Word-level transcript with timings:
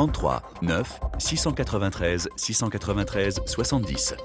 33 0.00 0.42
9 0.62 0.98
693 1.18 2.28
693 2.36 3.40
70. 3.46 4.16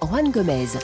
Juan 0.00 0.32
Gomez. 0.32 0.76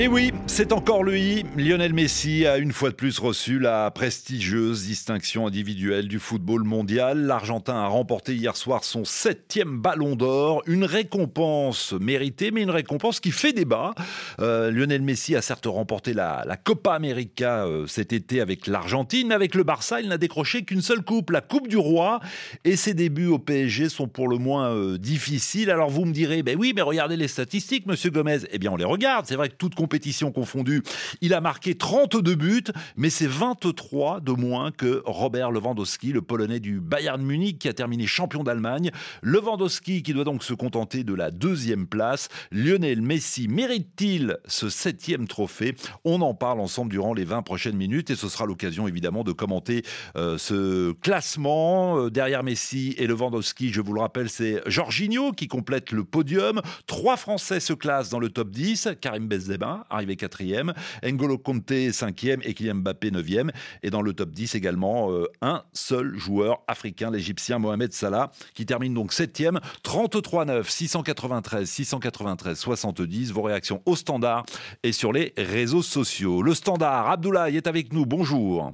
Et 0.00 0.06
oui, 0.06 0.32
c'est 0.46 0.72
encore 0.72 1.02
lui. 1.02 1.44
Lionel 1.56 1.92
Messi 1.92 2.46
a 2.46 2.58
une 2.58 2.70
fois 2.70 2.90
de 2.90 2.94
plus 2.94 3.18
reçu 3.18 3.58
la 3.58 3.90
prestigieuse 3.90 4.86
distinction 4.86 5.48
individuelle 5.48 6.06
du 6.06 6.20
football 6.20 6.62
mondial. 6.62 7.26
L'Argentin 7.26 7.74
a 7.74 7.88
remporté 7.88 8.36
hier 8.36 8.56
soir 8.56 8.84
son 8.84 9.04
septième 9.04 9.80
ballon 9.80 10.14
d'or. 10.14 10.62
Une 10.68 10.84
récompense 10.84 11.94
méritée, 11.94 12.52
mais 12.52 12.62
une 12.62 12.70
récompense 12.70 13.18
qui 13.18 13.32
fait 13.32 13.52
débat. 13.52 13.92
Euh, 14.38 14.70
Lionel 14.70 15.02
Messi 15.02 15.34
a 15.34 15.42
certes 15.42 15.66
remporté 15.66 16.14
la, 16.14 16.44
Copa 16.62 16.92
América 16.92 17.64
euh, 17.66 17.88
cet 17.88 18.12
été 18.12 18.40
avec 18.40 18.68
l'Argentine, 18.68 19.26
mais 19.26 19.34
avec 19.34 19.56
le 19.56 19.64
Barça, 19.64 20.00
il 20.00 20.06
n'a 20.06 20.18
décroché 20.18 20.62
qu'une 20.62 20.80
seule 20.80 21.02
coupe, 21.02 21.30
la 21.30 21.40
Coupe 21.40 21.66
du 21.66 21.76
Roi. 21.76 22.20
Et 22.64 22.76
ses 22.76 22.94
débuts 22.94 23.26
au 23.26 23.40
PSG 23.40 23.88
sont 23.88 24.06
pour 24.06 24.28
le 24.28 24.38
moins 24.38 24.72
euh, 24.72 24.96
difficiles. 24.96 25.72
Alors 25.72 25.90
vous 25.90 26.04
me 26.04 26.12
direz, 26.12 26.44
ben 26.44 26.56
oui, 26.56 26.72
mais 26.72 26.82
regardez 26.82 27.16
les 27.16 27.26
statistiques, 27.26 27.86
monsieur 27.86 28.10
Gomez. 28.10 28.38
Eh 28.52 28.58
bien, 28.60 28.70
on 28.70 28.76
les 28.76 28.84
regarde. 28.84 29.26
C'est 29.26 29.34
vrai 29.34 29.48
que 29.48 29.56
toute 29.56 29.74
compétition 29.88 30.32
confondue, 30.32 30.82
il 31.22 31.32
a 31.32 31.40
marqué 31.40 31.74
32 31.74 32.34
buts, 32.34 32.64
mais 32.98 33.08
c'est 33.08 33.26
23 33.26 34.20
de 34.20 34.32
moins 34.32 34.70
que 34.70 35.00
Robert 35.06 35.50
Lewandowski, 35.50 36.12
le 36.12 36.20
Polonais 36.20 36.60
du 36.60 36.78
Bayern 36.78 37.22
Munich, 37.22 37.58
qui 37.58 37.68
a 37.68 37.72
terminé 37.72 38.06
champion 38.06 38.44
d'Allemagne. 38.44 38.90
Lewandowski 39.22 40.02
qui 40.02 40.12
doit 40.12 40.24
donc 40.24 40.44
se 40.44 40.52
contenter 40.52 41.04
de 41.04 41.14
la 41.14 41.30
deuxième 41.30 41.86
place. 41.86 42.28
Lionel 42.52 43.00
Messi 43.00 43.48
mérite-t-il 43.48 44.36
ce 44.44 44.68
septième 44.68 45.26
trophée? 45.26 45.74
On 46.04 46.20
en 46.20 46.34
parle 46.34 46.60
ensemble 46.60 46.90
durant 46.90 47.14
les 47.14 47.24
20 47.24 47.40
prochaines 47.40 47.76
minutes 47.76 48.10
et 48.10 48.14
ce 48.14 48.28
sera 48.28 48.44
l'occasion 48.44 48.86
évidemment 48.86 49.24
de 49.24 49.32
commenter 49.32 49.84
euh, 50.16 50.36
ce 50.36 50.92
classement. 51.00 51.98
Euh, 51.98 52.10
derrière 52.10 52.42
Messi 52.42 52.94
et 52.98 53.06
Lewandowski, 53.06 53.72
je 53.72 53.80
vous 53.80 53.94
le 53.94 54.00
rappelle, 54.00 54.28
c'est 54.28 54.60
Jorginho 54.66 55.32
qui 55.32 55.48
complète 55.48 55.92
le 55.92 56.04
podium. 56.04 56.60
Trois 56.86 57.16
Français 57.16 57.60
se 57.60 57.72
classent 57.72 58.10
dans 58.10 58.20
le 58.20 58.28
top 58.28 58.50
10. 58.50 58.90
Karim 59.00 59.28
Benzema, 59.28 59.77
arrivé 59.90 60.16
quatrième. 60.16 60.72
N'Golo 61.02 61.38
Conte, 61.38 61.90
cinquième. 61.92 62.40
Et 62.44 62.54
Kylian 62.54 62.76
Mbappé, 62.76 63.10
neuvième. 63.10 63.50
Et 63.82 63.90
dans 63.90 64.02
le 64.02 64.12
top 64.12 64.30
10 64.30 64.54
également, 64.54 65.12
euh, 65.12 65.26
un 65.42 65.64
seul 65.72 66.16
joueur 66.16 66.62
africain, 66.66 67.10
l'Égyptien 67.10 67.58
Mohamed 67.58 67.92
Salah, 67.92 68.30
qui 68.54 68.66
termine 68.66 68.94
donc 68.94 69.12
septième. 69.12 69.60
33-9, 69.84 70.68
693, 70.68 71.68
693, 71.68 72.58
70. 72.58 73.32
Vos 73.32 73.42
réactions 73.42 73.82
au 73.86 73.96
standard 73.96 74.44
et 74.82 74.92
sur 74.92 75.12
les 75.12 75.32
réseaux 75.36 75.82
sociaux. 75.82 76.42
Le 76.42 76.54
standard, 76.54 77.10
Abdoulaye 77.10 77.56
est 77.56 77.66
avec 77.66 77.92
nous. 77.92 78.06
Bonjour. 78.06 78.72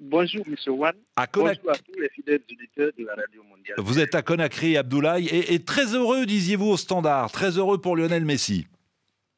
Bonjour, 0.00 0.44
M. 0.46 0.54
Wan. 0.68 0.94
Bonjour 1.34 1.48
à 1.48 1.54
tous 1.54 2.00
les 2.00 2.08
fidèles 2.10 2.40
auditeurs 2.50 2.90
de 2.96 3.04
la 3.04 3.14
Radio 3.16 3.42
Mondiale. 3.42 3.76
Vous 3.78 3.98
êtes 3.98 4.14
à 4.14 4.22
Conakry, 4.22 4.76
Abdoulaye, 4.76 5.28
et 5.28 5.58
très 5.64 5.94
heureux, 5.94 6.24
disiez-vous, 6.24 6.68
au 6.68 6.76
standard. 6.76 7.32
Très 7.32 7.58
heureux 7.58 7.80
pour 7.80 7.96
Lionel 7.96 8.24
Messi. 8.24 8.66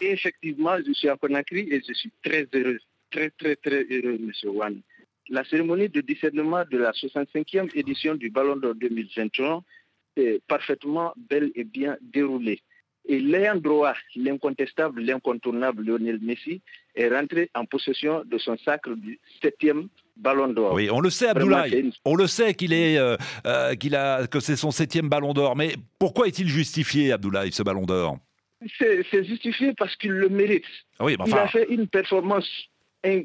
Effectivement, 0.01 0.77
je 0.87 0.93
suis 0.93 1.09
à 1.09 1.17
Conakry 1.17 1.69
et 1.71 1.83
je 1.87 1.93
suis 1.93 2.11
très 2.23 2.47
heureux, 2.55 2.79
très, 3.11 3.31
très, 3.31 3.57
très 3.57 3.85
heureux, 3.91 4.19
M. 4.21 4.33
Wan. 4.45 4.81
La 5.29 5.45
cérémonie 5.45 5.89
de 5.89 6.01
discernement 6.01 6.65
de 6.71 6.79
la 6.79 6.91
65e 6.93 7.71
édition 7.75 8.15
du 8.15 8.31
Ballon 8.31 8.57
d'Or 8.57 8.75
2021 8.75 9.63
est 10.17 10.43
parfaitement 10.49 11.13
belle 11.17 11.53
et 11.55 11.65
bien 11.65 11.97
déroulée. 12.01 12.61
Et 13.07 13.19
l'ayant 13.19 13.57
droit, 13.57 13.95
l'incontestable, 14.17 15.01
l'incontournable 15.03 15.85
Lionel 15.85 16.19
Messi 16.21 16.61
est 16.95 17.09
rentré 17.09 17.51
en 17.55 17.65
possession 17.65 18.23
de 18.25 18.39
son 18.39 18.57
sacre 18.59 18.95
du 18.95 19.19
7e 19.43 19.89
Ballon 20.17 20.49
d'Or. 20.49 20.75
Oui, 20.75 20.91
on 20.91 21.01
le 21.01 21.11
sait, 21.11 21.29
Abdoulaye. 21.29 21.93
On 22.05 22.15
le 22.15 22.27
sait 22.27 22.53
qu'il 22.55 22.73
est, 22.73 22.99
euh, 22.99 23.17
euh, 23.47 23.75
qu'il 23.75 23.97
a, 23.97 24.27
que 24.27 24.39
c'est 24.41 24.57
son 24.57 24.71
septième 24.71 25.09
Ballon 25.09 25.33
d'Or. 25.33 25.57
Mais 25.57 25.75
pourquoi 25.99 26.27
est-il 26.27 26.49
justifié, 26.49 27.13
Abdoulaye, 27.13 27.53
ce 27.53 27.63
Ballon 27.63 27.87
d'Or? 27.87 28.19
C'est 28.79 29.25
justifié 29.25 29.75
parce 29.75 29.97
qu'il 29.97 30.13
le 30.13 30.29
mérite. 30.29 30.65
Ah 30.99 31.07
il 31.09 31.35
a 31.35 31.49
fait 31.49 31.67
une 31.71 31.87
performance 31.87 32.49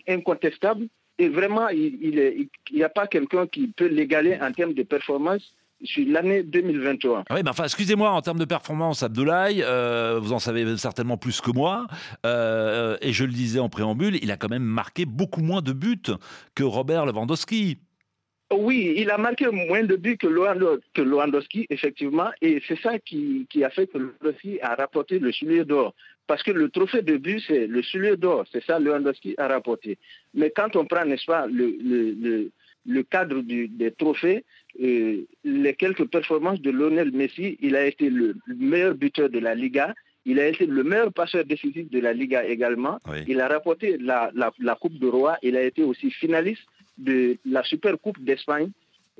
incontestable 0.07 0.87
et 1.17 1.29
vraiment, 1.29 1.69
il 1.69 2.49
n'y 2.71 2.83
a 2.83 2.89
pas 2.89 3.07
quelqu'un 3.07 3.47
qui 3.47 3.67
peut 3.67 3.87
l'égaler 3.87 4.37
en 4.41 4.51
termes 4.51 4.73
de 4.73 4.83
performance 4.83 5.53
sur 5.83 6.05
l'année 6.07 6.43
2021. 6.43 7.23
Ah 7.29 7.35
oui, 7.35 7.41
mais 7.43 7.49
enfin, 7.49 7.65
excusez-moi, 7.65 8.09
en 8.09 8.21
termes 8.21 8.39
de 8.39 8.45
performance, 8.45 9.03
Abdoulaye, 9.03 9.61
euh, 9.63 10.19
vous 10.21 10.33
en 10.33 10.39
savez 10.39 10.77
certainement 10.77 11.17
plus 11.17 11.41
que 11.41 11.51
moi, 11.51 11.87
euh, 12.25 12.97
et 13.01 13.13
je 13.13 13.23
le 13.23 13.31
disais 13.31 13.59
en 13.59 13.69
préambule, 13.69 14.17
il 14.21 14.31
a 14.31 14.37
quand 14.37 14.49
même 14.49 14.63
marqué 14.63 15.05
beaucoup 15.05 15.41
moins 15.41 15.61
de 15.61 15.73
buts 15.73 16.01
que 16.53 16.63
Robert 16.63 17.05
Lewandowski. 17.05 17.79
Oui, 18.53 18.93
il 18.97 19.09
a 19.09 19.17
marqué 19.17 19.47
moins 19.47 19.83
de 19.83 19.95
buts 19.95 20.17
que 20.17 20.27
Lewandowski, 20.27 21.65
effectivement, 21.69 22.29
et 22.41 22.61
c'est 22.67 22.79
ça 22.79 22.99
qui, 22.99 23.47
a 23.63 23.69
fait 23.71 23.87
que 23.87 23.97
Lewandowski 23.97 24.59
a 24.61 24.75
rapporté 24.75 25.17
le 25.19 25.31
soulier 25.31 25.65
d'or. 25.65 25.93
Parce 26.27 26.43
que 26.43 26.51
le 26.51 26.69
trophée 26.69 27.01
de 27.01 27.17
but, 27.17 27.43
c'est 27.47 27.65
le 27.65 27.81
soulier 27.81 28.17
d'or, 28.17 28.45
c'est 28.51 28.63
ça 28.63 28.79
Lewandowski 28.79 29.35
a 29.37 29.47
rapporté. 29.47 29.97
Mais 30.33 30.51
quand 30.51 30.75
on 30.75 30.85
prend, 30.85 31.05
n'est-ce 31.05 31.25
pas, 31.25 31.47
le, 31.47 33.01
cadre 33.09 33.41
des 33.41 33.91
trophées, 33.97 34.43
euh, 34.81 35.23
les 35.43 35.73
quelques 35.73 36.05
performances 36.05 36.61
de 36.61 36.69
Lionel 36.69 37.11
Messi, 37.11 37.57
il 37.61 37.75
a 37.75 37.85
été 37.85 38.09
le 38.09 38.35
meilleur 38.47 38.93
buteur 38.93 39.29
de 39.29 39.39
la 39.39 39.55
Liga, 39.55 39.95
il 40.25 40.39
a 40.39 40.47
été 40.47 40.65
le 40.65 40.83
meilleur 40.83 41.13
passeur 41.13 41.45
décisif 41.45 41.89
de 41.89 41.99
la 41.99 42.11
Liga 42.11 42.43
également. 42.43 42.99
Il 43.27 43.39
a 43.41 43.47
rapporté 43.47 43.97
la, 43.97 44.31
Coupe 44.81 44.97
de 44.97 45.07
Roi. 45.07 45.37
Il 45.43 45.55
a 45.55 45.63
été 45.63 45.83
aussi 45.83 46.09
finaliste 46.09 46.63
de 46.97 47.37
la 47.45 47.63
Super 47.63 47.99
Coupe 47.99 48.23
d'Espagne 48.23 48.69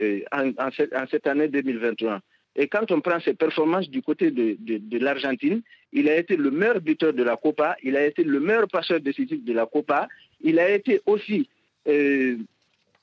euh, 0.02 0.22
en, 0.32 1.06
cette, 1.10 1.28
année 1.28 1.48
2021. 1.48 2.22
Et 2.58 2.68
quand 2.68 2.92
on 2.92 3.02
prend 3.02 3.20
ses 3.20 3.34
performances 3.34 3.90
du 3.90 4.02
côté 4.02 4.32
de, 4.32 4.98
l'Argentine, 4.98 5.62
il 5.92 6.10
a 6.10 6.18
été 6.18 6.38
le 6.38 6.52
meilleur 6.52 6.80
buteur 6.80 7.14
de 7.14 7.24
la 7.24 7.36
Copa, 7.36 7.76
il 7.84 7.98
a 7.98 8.06
été 8.06 8.24
le 8.24 8.40
meilleur 8.40 8.68
passeur 8.68 9.00
décisif 9.00 9.44
de 9.44 9.54
la 9.54 9.66
Copa, 9.66 10.08
il 10.42 10.60
a 10.60 10.70
été 10.70 11.02
aussi 11.06 11.50
euh, 11.88 12.38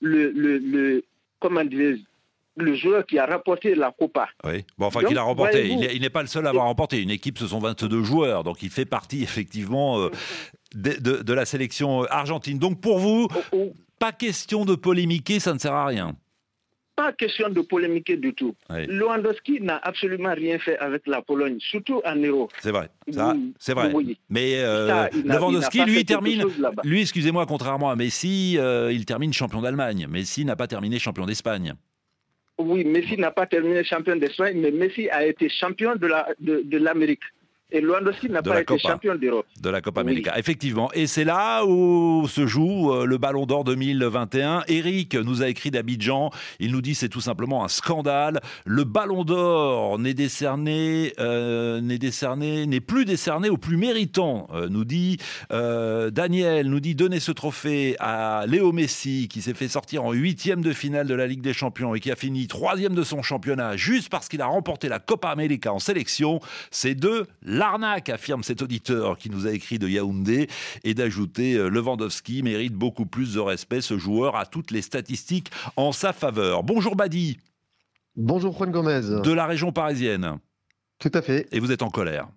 le, 0.00 0.31
le, 0.31 1.05
comment 1.38 1.62
le 2.56 2.75
joueur 2.75 3.06
qui 3.06 3.19
a 3.19 3.27
remporté 3.27 3.75
la 3.75 3.93
Copa. 3.93 4.28
Oui, 4.44 4.65
bon, 4.78 4.87
enfin 4.87 5.03
qu'il 5.03 5.19
a 5.19 5.22
remporté. 5.22 5.69
Il 5.69 6.00
n'est 6.00 6.11
pas 6.11 6.22
le 6.22 6.28
seul 6.28 6.47
à 6.47 6.50
avoir 6.50 6.66
remporté. 6.66 7.00
Une 7.00 7.11
équipe, 7.11 7.38
ce 7.38 7.47
sont 7.47 7.59
22 7.59 8.03
joueurs, 8.03 8.44
donc 8.44 8.62
il 8.62 8.71
fait 8.71 8.84
partie 8.84 9.22
effectivement 9.22 10.00
euh, 10.00 10.11
de, 10.75 11.22
de, 11.22 11.32
la 11.32 11.44
sélection 11.44 12.05
argentine. 12.05 12.59
Donc 12.59 12.81
pour 12.81 12.99
vous, 12.99 13.28
oh, 13.34 13.43
oh. 13.53 13.72
Pas 14.02 14.10
question 14.10 14.64
de 14.64 14.74
polémiquer, 14.74 15.38
ça 15.38 15.54
ne 15.54 15.60
sert 15.60 15.74
à 15.74 15.86
rien. 15.86 16.16
Pas 16.96 17.12
question 17.12 17.48
de 17.48 17.60
polémiquer 17.60 18.16
du 18.16 18.34
tout. 18.34 18.56
Lewandowski 18.68 19.60
n'a 19.60 19.76
absolument 19.76 20.34
rien 20.34 20.58
fait 20.58 20.76
avec 20.78 21.06
la 21.06 21.22
Pologne, 21.22 21.58
surtout 21.60 22.02
en 22.04 22.16
Euro. 22.16 22.48
C'est 22.58 22.72
vrai. 22.72 22.88
c'est 23.60 23.74
vrai. 23.74 23.92
Mais 24.28 24.54
euh, 24.56 25.06
Lewandowski, 25.24 25.84
lui, 25.84 26.04
termine. 26.04 26.42
Lui, 26.82 27.02
excusez-moi, 27.02 27.46
contrairement 27.46 27.90
à 27.90 27.94
Messi, 27.94 28.56
euh, 28.58 28.92
il 28.92 29.04
termine 29.04 29.32
champion 29.32 29.62
d'Allemagne. 29.62 30.08
Messi 30.10 30.44
n'a 30.44 30.56
pas 30.56 30.66
terminé 30.66 30.98
champion 30.98 31.24
d'Espagne. 31.24 31.74
Oui, 32.58 32.84
Messi 32.84 33.16
n'a 33.16 33.30
pas 33.30 33.46
terminé 33.46 33.84
champion 33.84 34.16
d'Espagne, 34.16 34.58
mais 34.60 34.72
Messi 34.72 35.08
a 35.10 35.24
été 35.24 35.48
champion 35.48 35.94
de 35.94 36.76
l'Amérique. 36.76 37.22
Et 37.75 37.81
Lewandowski 37.81 38.28
n'a 38.28 38.43
pas 38.43 38.60
été 38.60 38.78
champion 38.78 39.15
d'Europe. 39.15 39.47
De 39.60 39.71
la 39.71 39.81
Copa 39.81 40.03
América, 40.03 40.38
effectivement. 40.38 40.91
Et 40.93 41.06
c'est 41.06 41.25
là 41.25 41.65
où 41.65 42.28
se 42.28 42.47
joue 42.47 42.93
euh, 42.93 43.06
le 43.06 43.16
Ballon 43.16 43.47
d'Or 43.47 43.65
2021. 43.65 44.65
Eric 44.69 45.15
nous 45.15 45.43
a 45.43 45.49
écrit 45.49 45.71
d'Abidjan. 45.71 46.31
Il 46.61 46.72
nous 46.72 46.82
dit 46.82 46.94
c'est 46.94 47.09
tout 47.09 47.22
simplement 47.22 47.65
un 47.65 47.69
scandale. 47.69 48.41
Le 48.66 48.84
Ballon 48.84 49.25
d'Or 49.25 49.99
n'est 49.99 50.12
décerné, 50.12 51.15
euh, 51.19 51.81
n'est 51.81 51.97
décerné, 51.97 52.66
n'est 52.66 52.81
plus 52.81 53.06
décerné 53.06 53.49
au 53.49 53.56
plus 53.56 53.78
méritant. 53.78 54.49
Euh, 54.53 54.69
nous 54.69 54.84
dit 54.84 55.16
Daniel. 55.50 56.69
Nous 56.69 56.81
dit 56.81 56.94
donnez 56.94 57.21
ce 57.21 57.32
trophée 57.32 57.97
à 58.00 58.44
Léo 58.47 58.72
Messi 58.72 59.28
qui 59.28 59.41
s'est 59.41 59.55
fait 59.55 59.69
sortir 59.69 60.05
en 60.05 60.12
huitième 60.12 60.61
de 60.61 60.75
finale 60.75 61.06
de 61.06 61.14
la 61.14 61.26
Ligue 61.26 61.41
des 61.41 61.55
Champions 61.55 61.94
et 61.94 62.00
qui 62.00 62.11
a 62.11 62.17
fini 62.17 62.49
troisième 62.49 62.94
de 62.94 63.02
son 63.02 63.23
championnat 63.23 63.76
juste 63.76 64.11
parce 64.11 64.29
qu'il 64.29 64.43
a 64.43 64.46
remporté 64.46 64.88
la 64.91 64.99
Copa 64.99 65.29
América 65.29 65.73
en 65.73 65.79
sélection. 65.79 66.41
C'est 66.70 66.94
de 66.94 67.26
l'arnaque, 67.62 68.09
affirme 68.09 68.43
cet 68.43 68.61
auditeur 68.61 69.17
qui 69.17 69.31
nous 69.31 69.47
a 69.47 69.53
écrit 69.53 69.79
de 69.79 69.88
Yaoundé, 69.88 70.49
et 70.82 70.94
d'ajouter 70.94 71.55
euh, 71.55 71.69
Lewandowski 71.69 72.43
mérite 72.43 72.75
beaucoup 72.75 73.06
plus 73.06 73.35
de 73.35 73.41
respect. 73.41 73.81
Ce 73.81 73.99
joueur 73.99 74.35
a 74.35 74.47
toutes 74.47 74.73
les 74.73 74.82
statistiques 74.82 75.53
en 75.76 75.93
sa 75.93 76.12
faveur. 76.12 76.64
Bonjour 76.64 76.97
Badi. 76.97 77.38
Bonjour 78.17 78.53
Juan 78.56 78.73
Gomez. 78.73 79.23
De 79.23 79.32
la 79.32 79.47
région 79.47 79.70
parisienne. 79.70 80.38
Tout 80.99 81.12
à 81.14 81.23
fait. 81.23 81.47
Et 81.53 81.61
vous 81.61 81.70
êtes 81.70 81.82
en 81.82 81.91
colère 81.91 82.29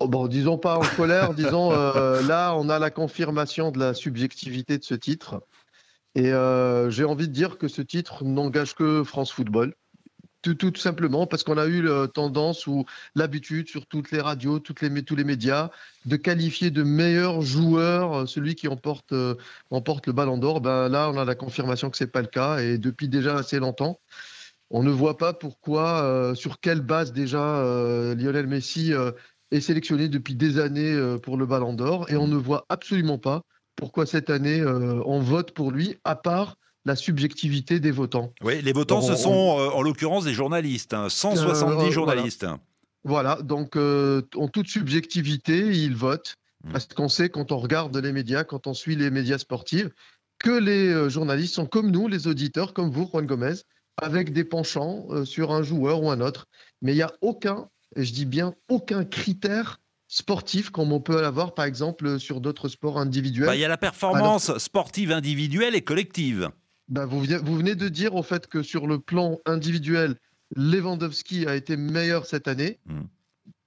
oh, 0.00 0.06
Bon, 0.06 0.28
disons 0.28 0.58
pas 0.58 0.76
en 0.76 0.96
colère, 0.96 1.32
disons 1.42 1.72
euh, 1.72 2.20
là, 2.22 2.54
on 2.56 2.68
a 2.68 2.78
la 2.78 2.90
confirmation 2.90 3.72
de 3.72 3.78
la 3.78 3.94
subjectivité 3.94 4.76
de 4.76 4.84
ce 4.84 4.94
titre. 4.94 5.40
Et 6.14 6.30
euh, 6.30 6.90
j'ai 6.90 7.04
envie 7.04 7.26
de 7.26 7.32
dire 7.32 7.56
que 7.56 7.68
ce 7.68 7.80
titre 7.80 8.22
n'engage 8.22 8.74
que 8.74 9.02
France 9.02 9.32
Football 9.32 9.74
Tout, 10.52 10.76
simplement 10.76 11.26
parce 11.26 11.42
qu'on 11.42 11.56
a 11.56 11.64
eu 11.66 11.80
la 11.80 12.06
tendance 12.06 12.66
ou 12.66 12.84
l'habitude 13.14 13.66
sur 13.66 13.86
toutes 13.86 14.10
les 14.10 14.20
radios, 14.20 14.58
toutes 14.58 14.82
les, 14.82 15.02
tous 15.02 15.16
les 15.16 15.24
médias, 15.24 15.70
de 16.04 16.16
qualifier 16.16 16.70
de 16.70 16.82
meilleur 16.82 17.40
joueur 17.40 18.12
euh, 18.12 18.26
celui 18.26 18.54
qui 18.54 18.68
emporte, 18.68 19.12
euh, 19.12 19.36
emporte 19.70 20.06
le 20.06 20.12
ballon 20.12 20.36
d'or. 20.36 20.60
Ben, 20.60 20.90
là, 20.90 21.10
on 21.10 21.16
a 21.16 21.24
la 21.24 21.34
confirmation 21.34 21.88
que 21.88 21.96
ce 21.96 22.04
n'est 22.04 22.10
pas 22.10 22.20
le 22.20 22.26
cas 22.26 22.58
et 22.58 22.76
depuis 22.76 23.08
déjà 23.08 23.38
assez 23.38 23.58
longtemps. 23.58 24.00
On 24.68 24.82
ne 24.82 24.90
voit 24.90 25.16
pas 25.16 25.32
pourquoi, 25.32 26.02
euh, 26.02 26.34
sur 26.34 26.60
quelle 26.60 26.82
base 26.82 27.14
déjà 27.14 27.62
Lionel 28.14 28.46
Messi 28.46 28.92
est 29.50 29.60
sélectionné 29.60 30.08
depuis 30.08 30.34
des 30.34 30.58
années 30.58 31.16
pour 31.22 31.38
le 31.38 31.46
ballon 31.46 31.72
d'or 31.72 32.10
et 32.10 32.16
on 32.16 32.28
ne 32.28 32.36
voit 32.36 32.66
absolument 32.68 33.18
pas 33.18 33.42
pourquoi 33.76 34.04
cette 34.04 34.28
année 34.28 34.62
on 34.64 35.20
vote 35.20 35.52
pour 35.52 35.70
lui, 35.70 35.96
à 36.04 36.16
part 36.16 36.56
la 36.84 36.96
subjectivité 36.96 37.80
des 37.80 37.90
votants. 37.90 38.32
Oui, 38.42 38.60
les 38.62 38.72
votants, 38.72 39.00
ce 39.00 39.16
sont 39.16 39.30
en 39.30 39.82
l'occurrence 39.82 40.24
des 40.24 40.34
journalistes, 40.34 40.94
170 41.08 41.84
hein, 41.86 41.90
journalistes. 41.90 42.46
Voilà, 43.04 43.40
donc 43.42 43.76
euh, 43.76 44.22
en 44.34 44.48
toute 44.48 44.68
subjectivité, 44.68 45.58
ils 45.58 45.94
votent. 45.94 46.36
Mmh. 46.64 46.72
Parce 46.72 46.86
qu'on 46.86 47.08
sait, 47.10 47.28
quand 47.28 47.52
on 47.52 47.58
regarde 47.58 47.94
les 47.96 48.12
médias, 48.12 48.44
quand 48.44 48.66
on 48.66 48.72
suit 48.72 48.96
les 48.96 49.10
médias 49.10 49.36
sportifs, 49.36 49.88
que 50.38 50.50
les 50.50 50.88
euh, 50.88 51.08
journalistes 51.10 51.54
sont 51.54 51.66
comme 51.66 51.90
nous, 51.90 52.08
les 52.08 52.26
auditeurs, 52.26 52.72
comme 52.72 52.90
vous, 52.90 53.06
Juan 53.06 53.26
Gomez, 53.26 53.54
avec 54.00 54.32
des 54.32 54.44
penchants 54.44 55.06
euh, 55.10 55.24
sur 55.26 55.52
un 55.52 55.62
joueur 55.62 56.02
ou 56.02 56.10
un 56.10 56.20
autre. 56.20 56.46
Mais 56.80 56.92
il 56.92 56.96
n'y 56.96 57.02
a 57.02 57.12
aucun, 57.20 57.68
et 57.94 58.04
je 58.04 58.12
dis 58.14 58.24
bien 58.24 58.54
aucun 58.68 59.04
critère 59.04 59.80
sportif 60.08 60.70
comme 60.70 60.92
on 60.92 61.00
peut 61.00 61.20
l'avoir 61.20 61.54
par 61.54 61.64
exemple 61.64 62.20
sur 62.20 62.40
d'autres 62.40 62.68
sports 62.68 62.98
individuels. 62.98 63.46
Bah, 63.46 63.56
il 63.56 63.60
y 63.60 63.64
a 63.64 63.68
la 63.68 63.76
performance 63.76 64.56
sportive 64.58 65.10
individuelle 65.10 65.74
et 65.74 65.82
collective. 65.82 66.50
Bah, 66.88 67.06
vous, 67.06 67.20
vous, 67.20 67.56
venez 67.56 67.74
de 67.74 67.88
dire 67.88 68.14
au 68.14 68.22
fait 68.22 68.46
que 68.46 68.62
sur 68.62 68.86
le 68.86 68.98
plan 68.98 69.38
individuel, 69.46 70.16
Lewandowski 70.56 71.46
a 71.46 71.56
été 71.56 71.76
meilleur 71.76 72.26
cette 72.26 72.48
année. 72.48 72.78
Hmm. 72.86 73.04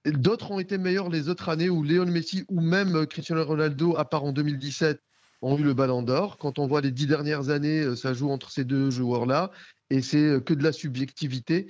D'autres 0.05 0.51
ont 0.51 0.59
été 0.59 0.77
meilleurs 0.77 1.09
les 1.09 1.27
autres 1.27 1.49
années 1.49 1.69
où 1.69 1.83
Léon 1.83 2.05
Messi 2.05 2.45
ou 2.47 2.61
même 2.61 3.05
Cristiano 3.07 3.43
Ronaldo, 3.43 3.97
à 3.97 4.05
part 4.05 4.23
en 4.23 4.31
2017, 4.31 5.01
ont 5.41 5.57
eu 5.57 5.63
le 5.63 5.73
ballon 5.73 6.01
d'or. 6.01 6.37
Quand 6.37 6.59
on 6.59 6.67
voit 6.67 6.81
les 6.81 6.91
dix 6.91 7.07
dernières 7.07 7.49
années, 7.49 7.81
euh, 7.81 7.95
ça 7.95 8.13
joue 8.13 8.29
entre 8.29 8.51
ces 8.51 8.63
deux 8.63 8.89
joueurs-là 8.89 9.51
et 9.89 10.01
c'est 10.01 10.17
euh, 10.17 10.39
que 10.39 10.53
de 10.53 10.63
la 10.63 10.71
subjectivité. 10.71 11.67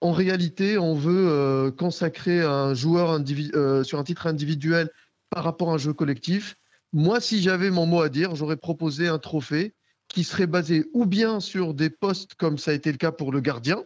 En 0.00 0.12
réalité, 0.12 0.78
on 0.78 0.94
veut 0.94 1.28
euh, 1.28 1.70
consacrer 1.70 2.42
un 2.42 2.74
joueur 2.74 3.20
sur 3.84 3.98
un 3.98 4.04
titre 4.04 4.26
individuel 4.26 4.90
par 5.30 5.44
rapport 5.44 5.70
à 5.70 5.74
un 5.74 5.78
jeu 5.78 5.92
collectif. 5.92 6.56
Moi, 6.92 7.20
si 7.20 7.40
j'avais 7.40 7.70
mon 7.70 7.86
mot 7.86 8.02
à 8.02 8.08
dire, 8.08 8.34
j'aurais 8.34 8.56
proposé 8.56 9.08
un 9.08 9.18
trophée 9.18 9.74
qui 10.14 10.22
serait 10.22 10.46
basé 10.46 10.84
ou 10.92 11.06
bien 11.06 11.40
sur 11.40 11.74
des 11.74 11.90
postes 11.90 12.36
comme 12.36 12.56
ça 12.56 12.70
a 12.70 12.74
été 12.74 12.92
le 12.92 12.98
cas 12.98 13.10
pour 13.10 13.32
le 13.32 13.40
gardien, 13.40 13.82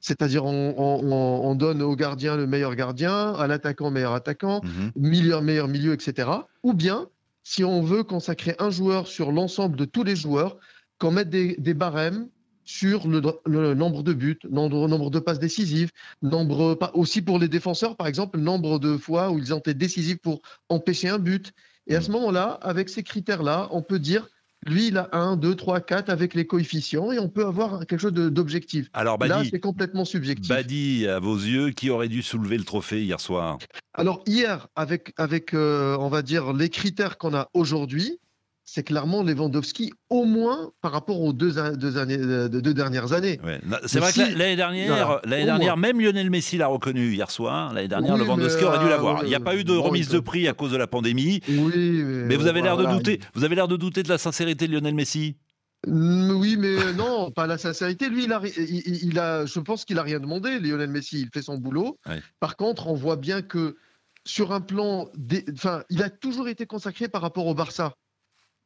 c'est-à-dire 0.00 0.44
on, 0.44 1.54
donne 1.54 1.82
au 1.82 1.94
gardien 1.94 2.36
le 2.36 2.48
meilleur 2.48 2.74
gardien, 2.74 3.32
à 3.34 3.46
l'attaquant 3.46 3.92
meilleur 3.92 4.12
attaquant, 4.12 4.60
mhm. 4.64 4.90
milieu 4.96 5.40
meilleur 5.40 5.68
milieu, 5.68 5.92
etc. 5.92 6.30
Ou 6.64 6.74
bien 6.74 7.06
si 7.44 7.62
on 7.62 7.80
veut 7.80 8.02
consacrer 8.02 8.56
un 8.58 8.70
joueur 8.70 9.06
sur 9.06 9.30
l'ensemble 9.30 9.76
de 9.76 9.84
tous 9.84 10.02
les 10.02 10.16
joueurs, 10.16 10.56
qu'on 10.98 11.12
mette 11.12 11.30
des, 11.30 11.74
barèmes 11.74 12.28
sur 12.64 13.06
le, 13.06 13.20
nombre 13.74 14.02
de 14.02 14.12
buts, 14.12 14.40
nombre, 14.50 14.88
nombre 14.88 15.10
de 15.10 15.20
passes 15.20 15.38
décisives, 15.38 15.92
nombre 16.22 16.76
aussi 16.94 17.22
pour 17.22 17.38
les 17.38 17.46
défenseurs 17.46 17.96
par 17.96 18.08
exemple, 18.08 18.38
le 18.38 18.42
nombre 18.42 18.80
de 18.80 18.96
fois 18.96 19.30
où 19.30 19.38
ils 19.38 19.54
ont 19.54 19.58
été 19.58 19.74
décisifs 19.74 20.18
pour 20.18 20.42
empêcher 20.68 21.08
un 21.08 21.20
but. 21.20 21.52
Et 21.86 21.94
à 21.94 22.00
ce 22.00 22.08
mhm. 22.08 22.14
moment-là, 22.14 22.58
avec 22.62 22.88
ces 22.88 23.04
critères-là, 23.04 23.68
on 23.70 23.80
peut 23.80 24.00
dire 24.00 24.28
lui, 24.66 24.88
il 24.88 24.98
a 24.98 25.08
1, 25.12 25.36
2, 25.36 25.54
3, 25.54 25.80
4 25.80 26.10
avec 26.10 26.34
les 26.34 26.46
coefficients 26.46 27.12
et 27.12 27.18
on 27.18 27.28
peut 27.28 27.46
avoir 27.46 27.86
quelque 27.86 28.00
chose 28.00 28.12
d'objectif. 28.12 28.88
Alors, 28.92 29.18
Badi, 29.18 29.30
Là, 29.30 29.42
c'est 29.50 29.60
complètement 29.60 30.04
subjectif. 30.04 30.48
Badi, 30.48 31.06
à 31.06 31.20
vos 31.20 31.36
yeux, 31.36 31.70
qui 31.70 31.90
aurait 31.90 32.08
dû 32.08 32.22
soulever 32.22 32.58
le 32.58 32.64
trophée 32.64 33.02
hier 33.02 33.20
soir? 33.20 33.58
Alors, 33.94 34.22
hier, 34.26 34.68
avec, 34.74 35.12
avec 35.16 35.54
euh, 35.54 35.96
on 35.98 36.08
va 36.08 36.22
dire, 36.22 36.52
les 36.52 36.68
critères 36.68 37.18
qu'on 37.18 37.34
a 37.34 37.48
aujourd'hui, 37.54 38.18
c'est 38.70 38.82
clairement 38.82 39.22
Lewandowski, 39.22 39.94
au 40.10 40.26
moins 40.26 40.72
par 40.82 40.92
rapport 40.92 41.22
aux 41.22 41.32
deux, 41.32 41.54
deux, 41.76 41.96
années, 41.96 42.18
euh, 42.20 42.48
deux 42.48 42.74
dernières 42.74 43.14
années. 43.14 43.40
C'est 43.86 43.98
vrai 43.98 44.12
que 44.12 44.36
l'année 44.36 44.56
dernière, 44.56 45.20
l'année 45.24 45.46
dernière 45.46 45.78
même 45.78 45.98
Lionel 45.98 46.28
Messi 46.28 46.58
l'a 46.58 46.66
reconnu 46.66 47.14
hier 47.14 47.30
soir. 47.30 47.72
L'année 47.72 47.88
dernière, 47.88 48.18
Lewandowski 48.18 48.64
aurait 48.64 48.80
dû 48.80 48.90
l'avoir. 48.90 49.24
Il 49.24 49.28
n'y 49.28 49.34
a 49.34 49.40
pas 49.40 49.56
eu 49.56 49.64
de 49.64 49.72
remise 49.72 50.08
de 50.08 50.18
prix 50.20 50.48
à 50.48 50.52
cause 50.52 50.70
de 50.70 50.76
la 50.76 50.86
pandémie. 50.86 51.40
Oui, 51.48 52.02
mais, 52.04 52.36
vous 52.36 52.46
avez 52.46 52.60
l'air 52.60 52.76
de 52.76 52.84
douter. 52.84 53.20
Vous 53.32 53.44
avez 53.44 53.54
l'air 53.54 53.68
de 53.68 53.76
douter 53.76 54.02
de 54.02 54.10
la 54.10 54.18
sincérité 54.18 54.68
de 54.68 54.74
Lionel 54.74 54.94
Messi. 54.94 55.36
Oui, 55.86 56.58
mais 56.58 56.92
non, 56.92 57.30
pas 57.30 57.46
la 57.46 57.56
sincérité. 57.56 58.10
Lui, 58.10 58.24
il 58.24 58.32
a, 58.34 58.42
il, 58.44 59.18
a 59.18 59.46
je 59.46 59.60
pense 59.60 59.86
qu'il 59.86 59.98
a 59.98 60.02
rien 60.02 60.20
demandé. 60.20 60.58
Lionel 60.58 60.90
Messi, 60.90 61.22
il 61.22 61.30
fait 61.32 61.42
son 61.42 61.56
boulot. 61.56 61.98
Par 62.38 62.56
contre, 62.56 62.88
on 62.88 62.94
voit 62.94 63.16
bien 63.16 63.40
que 63.40 63.76
sur 64.26 64.52
un 64.52 64.60
plan, 64.60 65.08
enfin, 65.54 65.84
il 65.88 66.02
a 66.02 66.10
toujours 66.10 66.48
été 66.48 66.66
consacré 66.66 67.08
par 67.08 67.22
rapport 67.22 67.46
au 67.46 67.54
Barça 67.54 67.94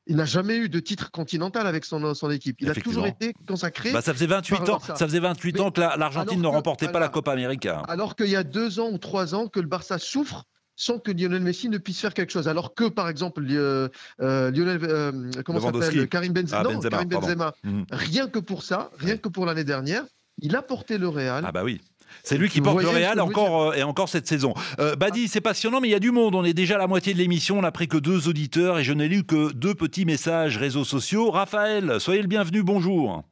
il 0.07 0.17
n'a 0.17 0.25
jamais 0.25 0.57
eu 0.57 0.69
de 0.69 0.81
titre 0.81 1.11
continental 1.11 1.67
avec 1.67 1.85
son, 1.85 2.15
son 2.15 2.31
équipe. 2.31 2.57
Il 2.61 2.71
a 2.71 2.75
toujours 2.75 3.07
été 3.07 3.35
consacré. 3.47 3.93
Bah, 3.93 4.03
ça 4.03 4.13
faisait 4.13 4.27
28 4.27 4.69
ans. 4.69 4.79
Ça 4.81 5.07
faisait 5.07 5.21
28 5.21 5.61
ans 5.61 5.71
que 5.71 5.81
l'Argentine 5.81 6.41
ne 6.41 6.47
remportait 6.47 6.89
pas 6.89 7.01
la 7.01 7.09
Copa 7.09 7.33
América. 7.33 7.83
Alors 7.89 8.17
qu'il 8.17 8.29
y 8.29 8.37
a 8.37 8.45
deux 8.45 8.81
ans 8.81 8.91
ou 8.91 8.99
trois 8.99 9.35
ans 9.35 9.49
que 9.49 9.61
le 9.61 9.67
Barça 9.67 9.99
souffre 9.99 10.45
sans 10.75 10.99
que 10.99 11.13
Lionel 11.13 11.43
Messi 11.43 11.69
ne 11.69 11.79
puisse 11.79 12.01
faire 12.01 12.15
quelque 12.15 12.33
chose. 12.33 12.49
Alors 12.49 12.75
que, 12.75 12.89
par 12.89 13.09
exemple, 13.09 13.45
euh, 13.51 13.89
Lionel, 14.19 14.81
euh, 14.83 15.31
comment 15.45 15.61
s'appelle? 15.61 16.09
Karim 16.09 16.33
Benzema, 16.33 16.63
ah, 16.67 16.89
Karim 16.89 17.09
Benzema 17.09 17.55
mhm. 17.63 17.85
rien 17.91 18.29
que 18.29 18.39
pour 18.39 18.63
ça, 18.63 18.91
rien 18.99 19.17
que 19.17 19.29
pour 19.29 19.47
l'année 19.47 19.65
dernière, 19.65 20.05
il 20.39 20.57
a 20.57 20.63
porté 20.63 20.99
le 20.99 21.09
Real. 21.09 21.45
Ah 21.47 21.53
bah 21.53 21.63
oui. 21.63 21.81
C'est 22.23 22.39
lui 22.39 22.49
qui 22.49 22.61
porte 22.61 22.83
le 22.83 22.89
Real 22.89 23.21
encore 23.21 23.71
euh, 23.71 23.75
et 23.75 23.83
encore 23.83 24.09
cette 24.09 24.27
saison. 24.27 24.55
Euh, 24.79 24.97
Badi, 24.97 25.29
c'est 25.29 25.41
passionnant, 25.41 25.81
mais 25.81 25.89
il 25.89 25.93
y 25.93 25.97
a 25.97 26.01
du 26.01 26.11
monde. 26.11 26.35
On 26.35 26.45
est 26.45 26.55
déjà 26.55 26.77
à 26.77 26.79
la 26.79 26.87
moitié 26.87 27.13
de 27.13 27.19
l'émission. 27.19 27.59
On 27.59 27.63
n'a 27.63 27.73
pris 27.73 27.89
que 27.89 27.97
deux 27.97 28.29
auditeurs 28.29 28.79
et 28.79 28.85
je 28.85 28.93
n'ai 28.93 29.09
lu 29.09 29.25
que 29.25 29.53
deux 29.53 29.75
petits 29.75 30.05
messages 30.05 30.57
réseaux 30.57 30.85
sociaux. 30.85 31.31
Raphaël, 31.31 32.01
soyez 32.01 32.23
le 32.23 32.29
bienvenu. 32.29 32.63
Bonjour. 32.63 33.23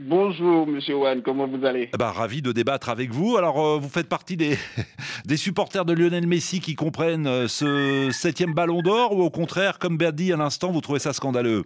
Bonjour, 0.00 0.66
monsieur 0.66 0.96
Wan, 0.96 1.22
comment 1.22 1.48
vous 1.48 1.64
allez? 1.64 1.88
Bah, 1.98 2.12
Ravi 2.12 2.42
de 2.42 2.52
débattre 2.52 2.90
avec 2.90 3.10
vous. 3.10 3.36
Alors, 3.36 3.64
euh, 3.64 3.78
vous 3.78 3.88
faites 3.88 4.08
partie 4.08 4.36
des, 4.36 4.58
des 5.24 5.36
supporters 5.36 5.84
de 5.84 5.92
Lionel 5.92 6.26
Messi 6.26 6.60
qui 6.60 6.74
comprennent 6.74 7.48
ce 7.48 8.10
septième 8.12 8.52
ballon 8.52 8.82
d'or 8.82 9.16
ou 9.16 9.22
au 9.22 9.30
contraire, 9.30 9.78
comme 9.78 9.96
Badi 9.96 10.32
à 10.32 10.36
l'instant, 10.36 10.70
vous 10.70 10.80
trouvez 10.80 10.98
ça 10.98 11.12
scandaleux? 11.12 11.64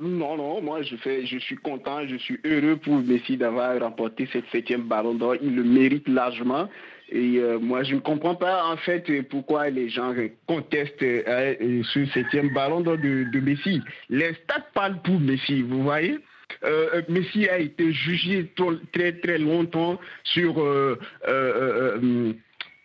Non, 0.00 0.36
non, 0.36 0.60
moi 0.60 0.82
je, 0.82 0.96
fais, 0.96 1.24
je 1.24 1.38
suis 1.38 1.56
content, 1.56 2.04
je 2.06 2.16
suis 2.16 2.40
heureux 2.44 2.76
pour 2.76 2.96
Messi 2.96 3.36
d'avoir 3.36 3.78
remporté 3.78 4.28
cette 4.32 4.46
septième 4.50 4.82
ballon 4.82 5.14
d'or. 5.14 5.36
Il 5.40 5.54
le 5.54 5.62
mérite 5.62 6.08
largement. 6.08 6.68
Et 7.10 7.38
euh, 7.38 7.60
moi, 7.60 7.84
je 7.84 7.94
ne 7.94 8.00
comprends 8.00 8.34
pas 8.34 8.66
en 8.66 8.76
fait 8.76 9.22
pourquoi 9.28 9.70
les 9.70 9.88
gens 9.88 10.12
contestent 10.46 11.02
euh, 11.02 11.82
ce 11.92 12.06
septième 12.06 12.52
ballon 12.52 12.80
d'or 12.80 12.98
de, 12.98 13.40
Messi. 13.40 13.82
Les 14.08 14.34
stats 14.34 14.66
parlent 14.74 15.00
pour 15.02 15.20
Messi, 15.20 15.62
vous 15.62 15.82
voyez? 15.84 16.18
Euh, 16.64 17.02
Messi 17.08 17.48
a 17.48 17.58
été 17.58 17.92
jugé 17.92 18.52
très 18.92 19.12
très 19.12 19.38
longtemps 19.38 20.00
sur 20.24 20.54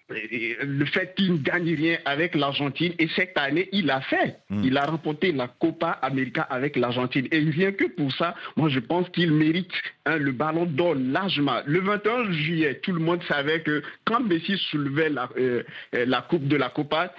le 0.10 0.86
fait 0.86 1.14
qu'il 1.16 1.34
ne 1.34 1.38
gagne 1.38 1.74
rien 1.76 1.98
avec 2.06 2.36
l'Argentine. 2.36 2.94
Et 3.00 3.08
cette 3.16 3.38
année, 3.38 3.70
il 3.72 3.90
a 3.92 4.02
fait. 4.02 4.38
Hmm. 4.50 4.64
Il 4.64 4.78
a 4.78 4.86
remporté 4.86 5.32
la 5.32 5.48
Copa 5.48 5.92
América 6.02 6.44
avec 6.44 6.76
l'Argentine. 6.76 7.28
Et 7.32 7.40
rien 7.40 7.72
que 7.72 7.86
pour 7.86 8.12
ça, 8.14 8.36
moi, 8.56 8.70
je 8.70 8.80
pense 8.80 9.08
qu'il 9.10 9.32
mérite 9.32 9.72
hein, 10.06 10.18
le 10.18 10.32
ballon 10.32 10.66
d'or 10.66 10.96
largement. 10.96 11.60
Le 11.66 11.82
21 11.82 12.32
juillet, 12.32 12.80
tout 12.82 12.92
le 12.92 13.00
monde 13.00 13.22
savait 13.28 13.62
que 13.62 13.84
quand 14.06 14.22
Messi 14.22 14.58
soulevait 14.72 15.10
la, 15.10 15.30
euh, 15.38 15.64
la 15.94 16.22
Coupe 16.22 16.48
de 16.48 16.56
la 16.56 16.70
Copa, 16.70 17.14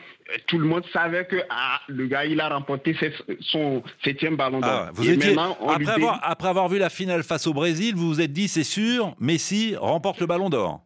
tout 0.47 0.59
le 0.59 0.67
monde 0.67 0.85
savait 0.93 1.27
que 1.27 1.37
ah, 1.51 1.81
le 1.89 2.07
gars, 2.07 2.25
il 2.25 2.41
a 2.41 2.49
remporté 2.49 2.97
son 3.41 3.83
septième 4.05 4.37
ballon 4.37 4.61
d'or. 4.61 4.71
Ah, 4.71 4.91
vous 4.95 5.09
étiez, 5.09 5.37
après, 5.39 5.91
avoir, 5.91 6.21
après 6.23 6.49
avoir 6.49 6.69
vu 6.69 6.79
la 6.79 6.91
finale 6.91 7.23
face 7.23 7.47
au 7.47 7.53
Brésil, 7.53 7.95
vous 7.97 8.09
vous 8.09 8.21
êtes 8.21 8.33
dit, 8.33 8.49
c'est 8.49 8.65
sûr, 8.65 9.15
Messi 9.21 9.77
remporte 9.77 10.21
le 10.21 10.27
ballon 10.27 10.49
d'or. 10.49 10.83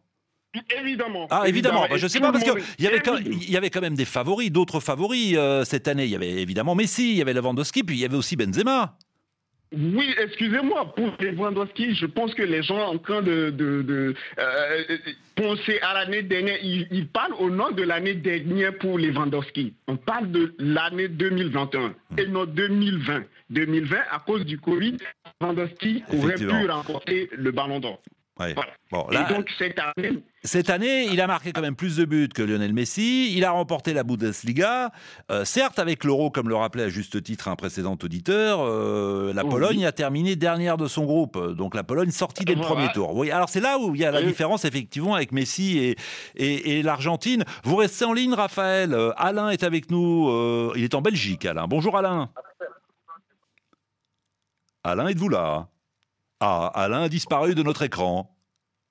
Évidemment. 0.79 1.27
Ah, 1.29 1.43
évidemment. 1.47 1.85
Je 1.95 2.03
ne 2.03 2.07
sais 2.07 2.19
pas, 2.19 2.31
parce 2.31 2.43
qu'il 2.43 2.53
y, 2.79 2.87
avait 2.87 2.99
quand, 2.99 3.17
y 3.19 3.57
avait 3.57 3.69
quand 3.69 3.81
même 3.81 3.95
des 3.95 4.05
favoris, 4.05 4.51
d'autres 4.51 4.79
favoris 4.79 5.35
euh, 5.35 5.63
cette 5.63 5.87
année. 5.87 6.05
Il 6.05 6.11
y 6.11 6.15
avait 6.15 6.29
évidemment 6.29 6.75
Messi, 6.75 7.11
il 7.11 7.17
y 7.17 7.21
avait 7.21 7.33
Lewandowski, 7.33 7.83
puis 7.83 7.97
il 7.97 8.01
y 8.01 8.05
avait 8.05 8.17
aussi 8.17 8.35
Benzema. 8.35 8.97
Oui, 9.73 10.13
excusez-moi, 10.21 10.93
pour 10.95 11.11
Lewandowski, 11.19 11.95
je 11.95 12.05
pense 12.05 12.33
que 12.33 12.43
les 12.43 12.63
gens 12.63 12.79
en 12.79 12.97
train 12.97 13.21
de, 13.21 13.49
de, 13.49 14.13
euh, 14.39 14.97
penser 15.35 15.79
à 15.81 15.93
l'année 15.93 16.21
dernière. 16.21 16.57
Ils, 16.63 17.07
parlent 17.07 17.33
au 17.39 17.49
nom 17.49 17.71
de 17.71 17.83
l'année 17.83 18.13
dernière 18.13 18.77
pour 18.77 18.97
Lewandowski. 18.97 19.73
On 19.87 19.97
parle 19.97 20.31
de 20.31 20.55
l'année 20.59 21.07
2021 21.09 21.93
et 22.17 22.27
non 22.27 22.45
2020. 22.45 23.23
2020, 23.49 23.97
à 24.11 24.19
cause 24.19 24.45
du 24.45 24.59
Covid, 24.59 24.97
Lewandowski 25.41 26.03
aurait 26.13 26.35
pu 26.35 26.67
remporter 26.67 27.29
le 27.33 27.51
ballon 27.51 27.79
d'or. 27.79 28.01
Bon, 28.91 29.07
donc 29.29 29.49
cette 29.57 29.79
année, 29.79 30.23
cette 30.43 30.69
année, 30.69 31.05
il 31.05 31.21
a 31.21 31.27
marqué 31.27 31.53
quand 31.53 31.61
même 31.61 31.75
plus 31.75 31.95
de 31.95 32.03
buts 32.03 32.27
que 32.27 32.41
Lionel 32.41 32.73
Messi. 32.73 33.33
Il 33.35 33.45
a 33.45 33.51
remporté 33.51 33.93
la 33.93 34.03
Bundesliga. 34.03 34.91
Euh, 35.31 35.45
certes, 35.45 35.79
avec 35.79 36.03
l'Euro, 36.03 36.31
comme 36.31 36.49
le 36.49 36.55
rappelait 36.55 36.83
à 36.83 36.89
juste 36.89 37.23
titre 37.23 37.47
un 37.47 37.55
précédent 37.55 37.97
auditeur, 38.03 38.59
euh, 38.61 39.33
la 39.33 39.45
Pologne 39.45 39.85
a 39.85 39.93
terminé 39.93 40.35
dernière 40.35 40.75
de 40.75 40.87
son 40.87 41.05
groupe. 41.05 41.39
Donc 41.55 41.75
la 41.75 41.83
Pologne 41.83 42.11
sortie 42.11 42.43
dès 42.43 42.55
le 42.55 42.61
premier 42.61 42.91
tour. 42.91 43.15
Oui, 43.15 43.31
alors 43.31 43.47
c'est 43.47 43.61
là 43.61 43.79
où 43.79 43.95
il 43.95 44.01
y 44.01 44.05
a 44.05 44.11
la 44.11 44.21
différence 44.21 44.65
effectivement 44.65 45.15
avec 45.15 45.31
Messi 45.31 45.77
et, 45.77 45.95
et, 46.35 46.83
l'Argentine. 46.83 47.45
Vous 47.63 47.77
restez 47.77 48.03
en 48.03 48.11
ligne, 48.11 48.33
Raphaël. 48.33 48.93
Euh, 48.93 49.13
Alain 49.15 49.49
est 49.49 49.63
avec 49.63 49.89
nous. 49.89 50.73
il 50.75 50.83
est 50.83 50.93
en 50.93 51.01
Belgique, 51.01 51.45
Alain. 51.45 51.67
Bonjour, 51.67 51.97
Alain. 51.97 52.29
Alain, 54.83 55.07
êtes-vous 55.07 55.29
là? 55.29 55.69
Ah, 56.39 56.71
Alain 56.73 57.03
a 57.03 57.09
disparu 57.09 57.55
de 57.55 57.63
notre 57.63 57.83
écran. 57.83 58.31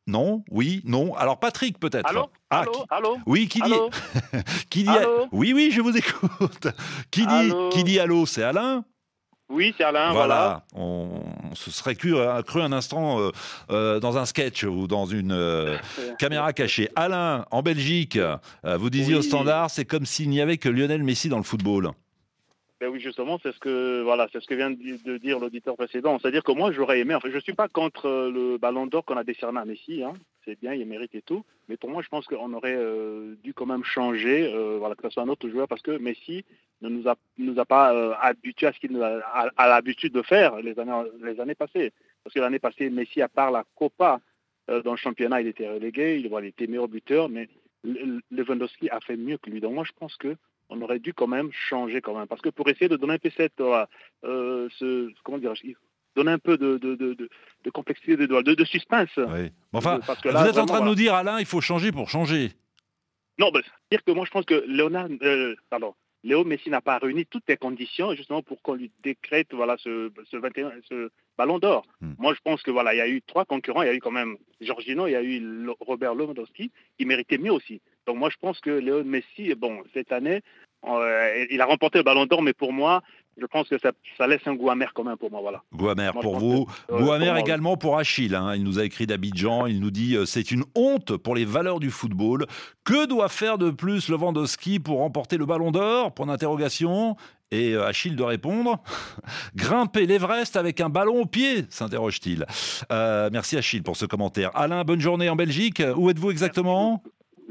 Non, 0.06 0.44
oui, 0.50 0.82
non. 0.84 1.14
Alors 1.14 1.38
Patrick 1.40 1.78
peut-être. 1.78 2.08
Allô, 2.08 2.30
ah, 2.50 2.64
allô, 2.90 3.16
Oui, 3.26 3.48
qui 3.48 3.60
dit 3.62 3.72
qui 4.70 4.82
dit 4.82 4.90
Oui, 5.32 5.52
oui, 5.54 5.70
je 5.72 5.80
vous 5.80 5.96
écoute. 5.96 6.68
Qui 7.10 7.26
dit 7.26 7.52
qui 7.72 7.84
dit 7.84 7.98
allô 7.98 8.26
C'est 8.26 8.42
Alain 8.42 8.84
oui, 9.50 9.74
c'est 9.76 9.84
Alain. 9.84 10.12
Voilà. 10.12 10.64
On, 10.74 11.20
se 11.54 11.70
serait 11.70 11.94
cru, 11.94 12.16
euh, 12.16 12.42
cru 12.42 12.62
un 12.62 12.72
instant 12.72 13.20
euh, 13.20 13.30
euh, 13.70 14.00
dans 14.00 14.16
un 14.16 14.24
sketch 14.24 14.64
ou 14.64 14.86
dans 14.86 15.06
une 15.06 15.78
caméra 16.18 16.52
cachée. 16.52 16.88
Alain, 16.96 17.44
en 17.50 17.62
Belgique, 17.62 18.18
vous 18.64 18.90
disiez 18.90 19.14
au 19.14 19.22
standard, 19.22 19.70
c'est 19.70 19.84
comme 19.84 20.06
s'il 20.06 20.30
n'y 20.30 20.40
avait 20.40 20.56
que 20.56 20.68
Lionel 20.68 21.04
Messi 21.04 21.28
dans 21.28 21.36
le 21.36 21.44
football. 21.44 21.92
Ben 22.84 22.90
oui, 22.90 23.00
justement, 23.00 23.38
c'est 23.42 23.52
ce 23.52 23.58
que 23.60 24.02
voilà, 24.02 24.28
c'est 24.30 24.42
ce 24.42 24.46
que 24.46 24.52
vient 24.54 24.70
de 24.70 25.16
dire 25.16 25.38
l'auditeur 25.38 25.74
précédent. 25.74 26.18
C'est-à-dire 26.18 26.44
que 26.44 26.52
moi, 26.52 26.70
j'aurais 26.70 27.00
aimé. 27.00 27.14
Enfin, 27.14 27.30
je 27.32 27.38
suis 27.38 27.54
pas 27.54 27.66
contre 27.66 28.04
euh, 28.04 28.30
le 28.30 28.58
Ballon 28.58 28.86
d'Or 28.86 29.06
qu'on 29.06 29.16
a 29.16 29.24
décerné 29.24 29.58
à 29.58 29.64
Messi. 29.64 30.02
Hein. 30.02 30.12
C'est 30.44 30.60
bien, 30.60 30.74
il 30.74 30.86
mérite 30.86 31.14
et 31.14 31.22
tout. 31.22 31.46
Mais 31.70 31.78
pour 31.78 31.88
moi, 31.88 32.02
je 32.02 32.10
pense 32.10 32.26
qu'on 32.26 32.52
aurait 32.52 32.76
euh, 32.76 33.36
dû 33.42 33.54
quand 33.54 33.64
même 33.64 33.84
changer, 33.84 34.52
euh, 34.52 34.76
voilà, 34.78 34.96
que 34.96 35.02
ce 35.04 35.08
soit 35.08 35.22
un 35.22 35.30
autre 35.30 35.48
joueur, 35.48 35.66
parce 35.66 35.80
que 35.80 35.96
Messi 35.96 36.44
ne 36.82 36.90
nous 36.90 37.08
a 37.08 37.16
nous 37.38 37.58
a 37.58 37.64
pas 37.64 37.88
habitués 38.20 38.66
à 38.66 38.74
ce 38.74 38.80
qu'il 38.80 39.02
a, 39.02 39.50
l'habitude 39.66 40.12
de 40.12 40.20
faire 40.20 40.56
les 40.56 40.78
années 40.78 41.08
les 41.22 41.40
années 41.40 41.54
passées. 41.54 41.90
Parce 42.22 42.34
que 42.34 42.40
l'année 42.40 42.58
passée, 42.58 42.90
Messi, 42.90 43.22
à 43.22 43.28
part 43.28 43.50
la 43.50 43.64
Copa 43.76 44.20
dans 44.68 44.90
le 44.90 44.98
championnat, 44.98 45.40
il 45.40 45.46
était 45.46 45.70
relégué. 45.70 46.18
Il 46.18 46.44
était 46.44 46.66
meilleur 46.66 46.88
buteur, 46.88 47.30
mais 47.30 47.48
Lewandowski 48.30 48.90
a 48.90 49.00
fait 49.00 49.16
mieux 49.16 49.38
que 49.38 49.48
lui. 49.48 49.62
Donc 49.62 49.72
moi, 49.72 49.84
je 49.84 49.92
pense 49.98 50.16
que 50.16 50.36
on 50.68 50.80
aurait 50.80 50.99
dû 50.99 51.12
quand 51.12 51.26
même 51.26 51.50
changer 51.52 52.00
quand 52.00 52.16
même. 52.16 52.26
Parce 52.26 52.40
que 52.40 52.49
pour 52.49 52.68
essayer 52.68 52.88
de 52.88 52.97
donner 52.97 53.14
un 53.14 53.18
peu 53.18 53.30
cette, 53.37 53.61
euh, 53.61 53.85
euh 54.25 54.68
ce, 54.78 55.11
comment 55.23 55.38
dire, 55.38 55.54
donner 56.16 56.33
un 56.33 56.38
peu 56.38 56.56
de, 56.56 56.78
de, 56.78 56.94
de, 56.94 57.28
de 57.64 57.71
complexité, 57.71 58.16
de, 58.16 58.26
de, 58.26 58.64
suspense. 58.64 59.11
Oui. 59.16 59.50
Enfin, 59.73 59.99
vous 59.99 60.47
êtes 60.47 60.59
en 60.59 60.66
train 60.66 60.80
de 60.80 60.87
nous 60.87 60.94
dire, 60.94 61.14
Alain, 61.14 61.40
il 61.40 61.47
faut 61.47 61.61
changer 61.61 61.92
pour 61.92 62.09
changer. 62.09 62.52
Non, 63.38 63.50
c'est-à-dire 63.52 64.04
que 64.04 64.12
moi, 64.12 64.25
je 64.25 64.30
pense 64.30 64.44
que 64.44 64.64
Léonard, 64.68 65.09
euh, 65.23 65.56
pardon, 65.71 65.94
Léo 66.23 66.44
Messi 66.44 66.71
n'a 66.71 66.80
pas 66.80 66.99
réuni 66.99 67.26
toutes 67.26 67.49
les 67.49 67.56
conditions 67.56 68.14
justement 68.14 68.42
pour 68.42 68.62
qu'on 68.62 68.75
lui 68.75 68.90
décrète 69.02 69.49
voilà 69.52 69.76
ce, 69.78 70.11
ce, 70.30 70.37
21, 70.37 70.73
ce 70.88 71.11
ballon 71.37 71.59
d'or. 71.59 71.85
Hmm. 72.00 72.12
Moi, 72.18 72.33
je 72.35 72.40
pense 72.42 72.62
que 72.62 72.71
voilà, 72.71 72.94
il 72.94 72.99
y 72.99 73.02
a 73.02 73.09
eu 73.09 73.21
trois 73.23 73.44
concurrents. 73.44 73.83
Il 73.83 73.87
y 73.87 73.90
a 73.90 73.94
eu 73.94 74.00
quand 74.00 74.11
même 74.11 74.37
Giorgino, 74.61 75.06
il 75.06 75.12
y 75.12 75.16
a 75.16 75.23
eu 75.23 75.68
Robert 75.80 76.14
Lewandowski, 76.14 76.71
qui 76.97 77.04
méritait 77.04 77.38
mieux 77.38 77.52
aussi. 77.52 77.83
Donc 78.06 78.16
moi, 78.16 78.28
je 78.30 78.37
pense 78.40 78.61
que 78.61 78.70
Léo 78.70 79.04
Messi, 79.04 79.54
bon, 79.54 79.82
cette 79.94 80.12
année, 80.12 80.42
euh, 80.87 81.46
il 81.50 81.61
a 81.61 81.66
remporté 81.66 81.99
le 81.99 82.04
Ballon 82.04 82.26
d'Or, 82.26 82.42
mais 82.42 82.52
pour 82.52 82.73
moi, 82.73 83.02
je 83.37 83.46
pense 83.46 83.68
que 83.68 83.76
ça, 83.78 84.26
laisse 84.26 84.46
un 84.46 84.54
goût 84.54 84.70
amer 84.70 84.92
quand 84.94 85.02
même 85.02 85.16
pour 85.16 85.30
moi. 85.30 85.40
Voilà. 85.40 85.62
Goût 85.73 85.88
amer 85.88 86.12
pour 86.12 86.38
vous. 86.38 86.66
goût 86.88 87.11
amer 87.11 87.37
également 87.37 87.76
pour 87.76 87.99
Achille. 87.99 88.34
Hein. 88.34 88.54
Il 88.54 88.62
nous 88.62 88.78
a 88.78 88.84
écrit 88.84 89.06
d'Abidjan. 89.06 89.66
Il 89.66 89.80
nous 89.80 89.90
dit 89.90 90.14
euh, 90.14 90.25
c'est 90.25 90.52
une 90.52 90.62
honte 90.76 91.16
pour 91.16 91.34
les 91.34 91.44
valeurs 91.44 91.80
du 91.80 91.90
football. 91.90 92.46
Que 92.84 93.06
doit 93.06 93.28
faire 93.28 93.58
de 93.58 93.70
plus 93.70 94.08
Lewandowski 94.08 94.78
pour 94.78 94.99
remporter 94.99 95.37
le 95.37 95.46
Ballon 95.46 95.73
d'Or? 95.73 96.14
Point 96.14 96.26
d'interrogation. 96.26 97.16
Et 97.50 97.73
euh, 97.75 97.87
Achille 97.87 98.14
de 98.14 98.23
répondre 98.23 98.82
Grimper 99.56 100.06
l'Everest 100.06 100.56
avec 100.56 100.80
un 100.80 100.88
ballon 100.88 101.23
au 101.23 101.26
pied 101.26 101.64
s'interroge-t-il. 101.70 102.46
merci 102.90 103.56
Achille 103.56 103.82
pour 103.82 103.96
ce 103.96 104.06
commentaire. 104.06 104.50
Alain, 104.54 104.84
bonne 104.84 105.00
journée 105.00 105.28
en 105.28 105.37
Belgique. 105.37 105.82
Où 105.96 106.08
êtes-vous 106.08 106.30
exactement? 106.30 107.02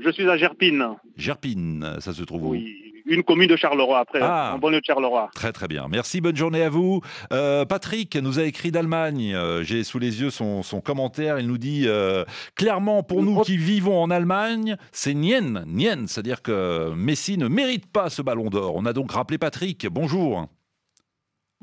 Je 0.01 0.09
suis 0.11 0.29
à 0.29 0.37
Gerpine. 0.37 0.95
Gerpine, 1.17 1.97
ça 1.99 2.13
se 2.13 2.23
trouve 2.23 2.45
où 2.45 2.49
Oui 2.49 2.83
une 3.05 3.23
commune 3.23 3.49
de 3.49 3.55
Charleroi, 3.55 3.99
après, 3.99 4.19
ah. 4.21 4.53
en 4.55 4.59
banlieue 4.59 4.79
de 4.79 4.85
Charleroi. 4.85 5.29
Très 5.35 5.51
très 5.51 5.67
bien. 5.67 5.87
Merci, 5.89 6.21
bonne 6.21 6.35
journée 6.35 6.63
à 6.63 6.69
vous. 6.69 7.01
Euh, 7.31 7.65
Patrick 7.65 8.15
nous 8.15 8.39
a 8.39 8.43
écrit 8.43 8.71
d'Allemagne. 8.71 9.33
Euh, 9.33 9.63
j'ai 9.63 9.83
sous 9.83 9.99
les 9.99 10.21
yeux 10.21 10.29
son, 10.29 10.63
commentaire. 10.83 11.39
Il 11.39 11.47
nous 11.47 11.57
dit 11.57 11.83
euh, 11.87 12.23
clairement, 12.55 13.03
pour 13.03 13.23
nous 13.23 13.41
qui 13.41 13.57
vivons 13.57 14.01
en 14.01 14.09
Allemagne, 14.09 14.77
c'est 14.91 15.13
nien, 15.13 15.63
nien. 15.65 16.07
C'est-à-dire 16.07 16.41
que 16.41 16.93
Messi 16.95 17.37
ne 17.37 17.47
mérite 17.47 17.85
pas 17.85 18.09
ce 18.09 18.21
ballon 18.21 18.49
d'or. 18.49 18.75
On 18.75 18.85
a 18.85 18.93
donc 18.93 19.11
rappelé 19.11 19.37
Patrick. 19.37 19.87
Bonjour. 19.87 20.47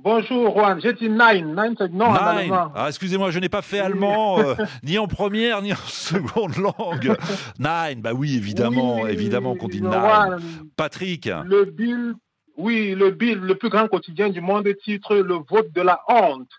Bonjour 0.02 0.54
Juan, 0.54 0.80
j'ai 0.80 0.94
dit 0.94 1.10
nine. 1.10 1.54
Nine, 1.54 1.74
c'est 1.76 1.92
non 1.92 2.14
allemand. 2.14 2.72
Ah, 2.74 2.86
excusez-moi, 2.88 3.30
je 3.30 3.38
n'ai 3.38 3.50
pas 3.50 3.60
fait 3.60 3.80
allemand, 3.80 4.38
euh, 4.40 4.54
ni 4.82 4.98
en 4.98 5.06
première, 5.06 5.60
ni 5.60 5.72
en 5.74 5.76
seconde 5.86 6.56
langue. 6.56 7.16
Nine, 7.58 8.00
bah 8.00 8.12
oui, 8.14 8.34
évidemment, 8.36 9.06
évidemment 9.06 9.56
qu'on 9.56 9.68
dit 9.68 9.82
nine. 9.82 10.38
Patrick. 10.76 11.26
Le 11.44 11.64
Bill, 11.66 12.14
oui, 12.56 12.94
le 12.94 13.10
Bill, 13.10 13.38
le 13.38 13.56
plus 13.56 13.68
grand 13.68 13.88
quotidien 13.88 14.30
du 14.30 14.40
monde, 14.40 14.66
titre 14.82 15.16
Le 15.16 15.34
vote 15.34 15.70
de 15.72 15.82
la 15.82 16.00
honte. 16.08 16.50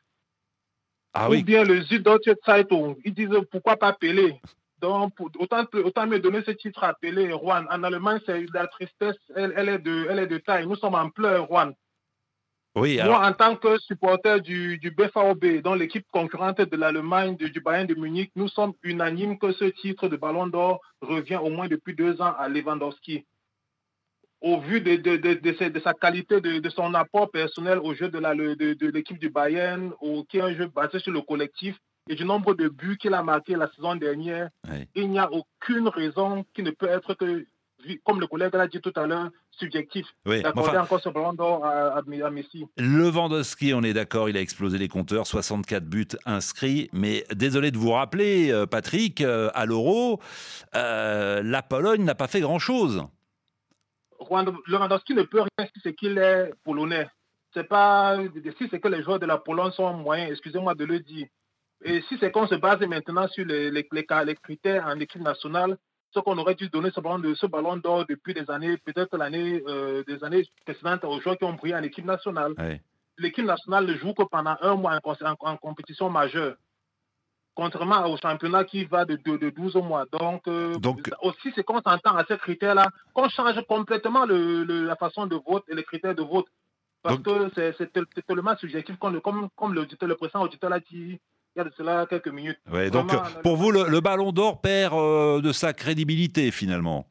Ah 1.14 1.30
Ou 1.30 1.42
bien 1.42 1.64
le 1.64 1.84
Süddeutsche 1.84 2.36
Zeitung. 2.46 2.96
Ils 3.04 3.14
disent 3.14 3.30
pourquoi 3.52 3.78
pas 3.78 3.94
Pelé 3.94 4.40
donc, 4.82 5.14
autant, 5.38 5.64
autant 5.74 6.08
me 6.08 6.18
donner 6.18 6.42
ce 6.44 6.50
titre 6.50 6.84
à 6.84 6.96
Pelé, 6.96 7.30
Juan. 7.30 7.68
En 7.70 7.84
Allemagne, 7.84 8.20
c'est 8.26 8.46
la 8.52 8.66
tristesse, 8.66 9.16
elle, 9.36 9.54
elle, 9.56 9.70
est 9.70 9.78
de, 9.78 10.08
elle 10.10 10.18
est 10.18 10.28
de 10.28 10.40
taille. 10.40 10.66
Nous 10.66 10.76
sommes 10.76 10.96
en 10.96 11.10
pleurs, 11.12 11.46
Juan. 11.46 11.74
Moi, 12.74 13.28
en 13.28 13.34
tant 13.34 13.58
que 13.58 13.78
supporter 13.80 14.40
du, 14.40 14.78
du 14.78 14.92
BVB, 14.92 15.62
dans 15.62 15.76
l'équipe 15.76 16.06
concurrente 16.10 16.62
de 16.62 16.78
l'Allemagne, 16.78 17.36
du 17.36 17.60
Bayern 17.60 17.86
de 17.86 17.96
Munich, 17.96 18.32
nous 18.36 18.48
sommes 18.48 18.74
unanimes 18.84 19.38
que 19.38 19.52
ce 19.52 19.66
titre 19.66 20.08
de 20.08 20.16
Ballon 20.16 20.48
d'Or 20.48 20.80
revient 21.02 21.36
au 21.36 21.50
moins 21.50 21.68
depuis 21.68 21.94
deux 21.94 22.22
ans 22.22 22.34
à 22.38 22.48
Lewandowski. 22.48 23.26
Au 24.40 24.60
vu 24.60 24.80
de, 24.80 24.96
de, 24.96 25.18
de, 25.18 25.80
sa 25.82 25.94
qualité, 25.94 26.40
de, 26.40 26.70
son 26.70 26.94
apport 26.94 27.30
personnel 27.30 27.78
au 27.80 27.94
jeu 27.94 28.10
de 28.10 28.88
l'équipe 28.88 29.20
du 29.20 29.30
Bayern, 29.30 29.92
qui 30.30 30.38
est 30.38 30.42
un 30.42 30.56
jeu 30.56 30.68
basé 30.68 31.00
sur 31.00 31.12
le 31.12 31.22
collectif, 31.22 31.78
et 32.10 32.16
du 32.16 32.26
nombre 32.26 32.54
de 32.54 32.68
buts 32.70 32.98
qu'il 32.98 33.14
a 33.14 33.22
marqué 33.22 33.56
la 33.56 33.70
saison 33.72 33.96
dernière, 33.96 34.50
il 34.96 35.10
n'y 35.10 35.20
a 35.20 35.30
aucune 35.32 35.90
raison 35.90 36.46
qui 36.54 36.64
ne 36.64 36.72
peut 36.72 36.88
être 36.88 37.14
que 37.16 37.46
comme 38.04 38.20
le 38.20 38.28
collègue 38.28 38.54
l'a 38.54 38.68
dit 38.68 38.82
tout 38.82 38.94
à 38.96 39.06
l'heure, 39.06 39.30
subjectif. 39.52 40.06
Oui, 40.26 40.42
d'accorder 40.42 40.78
encore 40.78 41.02
ce 41.02 41.10
ballon 41.10 41.34
d'or 41.34 41.66
à, 41.66 42.02
Messi. 42.32 42.66
Lewandowski, 42.78 43.74
on 43.74 43.84
est 43.84 43.94
d'accord, 43.94 44.30
il 44.30 44.38
a 44.38 44.42
explosé 44.42 44.78
les 44.78 44.88
compteurs, 44.88 45.28
64 45.28 45.86
buts 45.86 46.08
inscrits. 46.26 46.90
Mais 46.94 47.26
désolé 47.34 47.72
de 47.72 47.78
vous 47.78 47.92
rappeler, 47.92 48.52
euh, 48.52 48.66
Patrick, 48.66 49.22
euh, 49.22 49.50
à 49.54 49.66
l'Euro, 49.66 50.20
euh, 50.76 51.42
la 51.44 51.62
Pologne 51.62 52.04
n'a 52.04 52.16
pas 52.16 52.28
fait 52.28 52.42
grand-chose. 52.42 53.04
Lewandowski 54.68 55.14
ne 55.14 55.24
peut 55.24 55.42
rien 55.42 55.68
si 55.74 55.82
c'est 55.84 55.94
qu'il 55.94 56.18
est 56.18 56.54
polonais. 56.64 57.08
C'est 57.54 57.68
pas 57.68 58.18
si 58.58 58.68
c'est 58.70 58.80
que 58.80 58.88
les 58.88 59.04
joueurs 59.04 59.20
de 59.20 59.26
la 59.26 59.38
Pologne 59.38 59.72
sont 59.72 59.94
moyens, 59.94 60.32
excusez-moi 60.32 60.76
de 60.76 60.86
le 60.86 61.00
dire. 61.00 61.28
Et 61.84 62.02
si 62.08 62.18
c'est 62.20 62.32
qu'on 62.32 62.48
se 62.48 62.56
base 62.56 62.80
maintenant 62.82 63.28
sur 63.28 63.46
les, 63.46 63.72
les, 63.72 63.88
les 63.92 64.36
critères 64.36 64.86
en 64.86 65.00
équipe 65.00 65.22
nationale, 65.22 65.78
ce 66.14 66.20
qu'on 66.20 66.38
aurait 66.38 66.56
dû 66.56 66.70
donner 66.70 66.92
ce 66.92 67.00
ballon, 67.00 67.22
ce 67.36 67.46
ballon 67.46 67.78
d'or 67.78 68.06
depuis 68.08 68.34
des 68.34 68.50
années, 68.50 68.78
peut-être 68.78 69.18
l'année 69.18 69.64
euh, 69.68 70.04
des 70.06 70.24
années 70.24 70.44
précédentes 70.66 71.04
aux 71.06 71.20
joueurs 71.22 71.38
qui 71.38 71.46
ont 71.46 71.54
brillé 71.54 71.76
en 71.76 71.84
équipe 71.84 72.06
nationale. 72.06 72.54
L'équipe 73.18 73.46
nationale 73.46 73.86
ne 73.86 73.94
joue 73.96 74.14
que 74.14 74.24
pendant 74.24 74.56
un 74.62 74.76
mois 74.76 75.00
en, 75.04 75.58
compétition 75.58 76.10
majeure. 76.10 76.56
Contrairement 77.54 78.06
au 78.10 78.18
championnat 78.18 78.64
qui 78.64 78.86
va 78.86 79.06
de, 79.06 79.16
de, 79.16 79.50
12 79.50 79.76
mois. 79.76 80.06
Donc, 80.12 80.48
euh, 80.48 80.78
Donc... 80.78 81.10
aussi, 81.22 81.52
c'est 81.54 81.64
qu'on 81.64 81.82
s'entend 81.82 82.16
à 82.16 82.26
ces 82.26 82.38
critères-là, 82.38 82.88
qu'on 83.14 83.28
change 83.30 83.62
complètement 83.68 84.26
le, 84.26 84.64
la 84.64 84.96
façon 84.96 85.28
de 85.28 85.36
vote 85.36 85.66
et 85.68 85.76
les 85.76 85.84
critères 85.84 86.16
de 86.16 86.24
vote. 86.24 86.48
Parce 87.04 87.20
que 87.20 87.50
c'est 87.56 88.26
tellement 88.26 88.56
subjectif, 88.58 88.98
comme, 88.98 89.20
comme, 89.22 89.50
comme 89.56 89.74
le, 89.74 89.86
le 90.02 90.16
précédent 90.16 90.44
auditeur 90.44 90.70
l'a 90.70 90.80
dit, 90.80 91.20
il 91.56 91.60
y 91.60 91.62
a 91.62 91.66
de 91.66 91.74
cela 91.78 92.06
quelques 92.10 92.30
minutes. 92.30 92.60
donc 92.92 93.12
pour 93.44 93.58
vous, 93.58 93.72
le, 93.72 94.00
ballon 94.00 94.32
d'or 94.32 94.62
perd 94.62 94.94
euh, 94.94 95.42
de 95.42 95.52
sa 95.52 95.74
crédibilité 95.74 96.52
finalement 96.52 97.08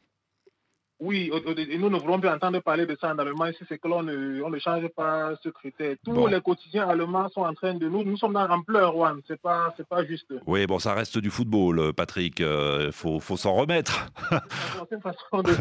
Oui, 1.00 1.30
et 1.56 1.78
nous 1.78 1.88
ne 1.88 1.98
voulons 1.98 2.20
plus 2.20 2.28
entendre 2.28 2.60
parler 2.60 2.84
de 2.84 2.94
ça 3.00 3.14
en 3.14 3.18
allemand. 3.18 3.46
Ici, 3.46 3.64
c'est 3.66 3.78
que 3.78 3.88
l'on 3.88 4.02
ne, 4.02 4.42
on 4.42 4.50
ne 4.50 4.58
change 4.58 4.86
pas 4.88 5.32
ce 5.42 5.48
critère. 5.48 5.96
Tous 6.04 6.26
les 6.26 6.40
quotidiens 6.42 6.86
allemands 6.86 7.30
sont 7.30 7.40
en 7.40 7.54
train 7.54 7.72
de 7.72 7.88
nous. 7.88 8.04
Nous 8.04 8.18
sommes 8.18 8.34
dans 8.34 8.46
en 8.46 8.60
pleurs, 8.60 8.92
Juan. 8.92 9.20
C'est 9.26 9.40
pas, 9.40 9.72
c'est 9.78 9.88
pas 9.88 10.04
juste. 10.04 10.34
Oui, 10.46 10.66
bon, 10.66 10.78
ça 10.78 10.92
reste 10.92 11.16
du 11.16 11.30
football, 11.30 11.94
Patrick. 11.94 12.40
Il 12.40 12.44
euh, 12.44 12.92
faut, 12.92 13.18
faut 13.18 13.38
s'en 13.38 13.54
remettre. 13.54 14.10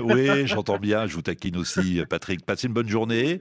oui, 0.04 0.46
j'entends 0.46 0.78
bien. 0.78 1.08
Je 1.08 1.16
vous 1.16 1.22
taquine 1.22 1.56
aussi, 1.56 2.02
Patrick. 2.10 2.46
Passez 2.46 2.68
une 2.68 2.74
bonne 2.74 2.90
journée. 2.90 3.40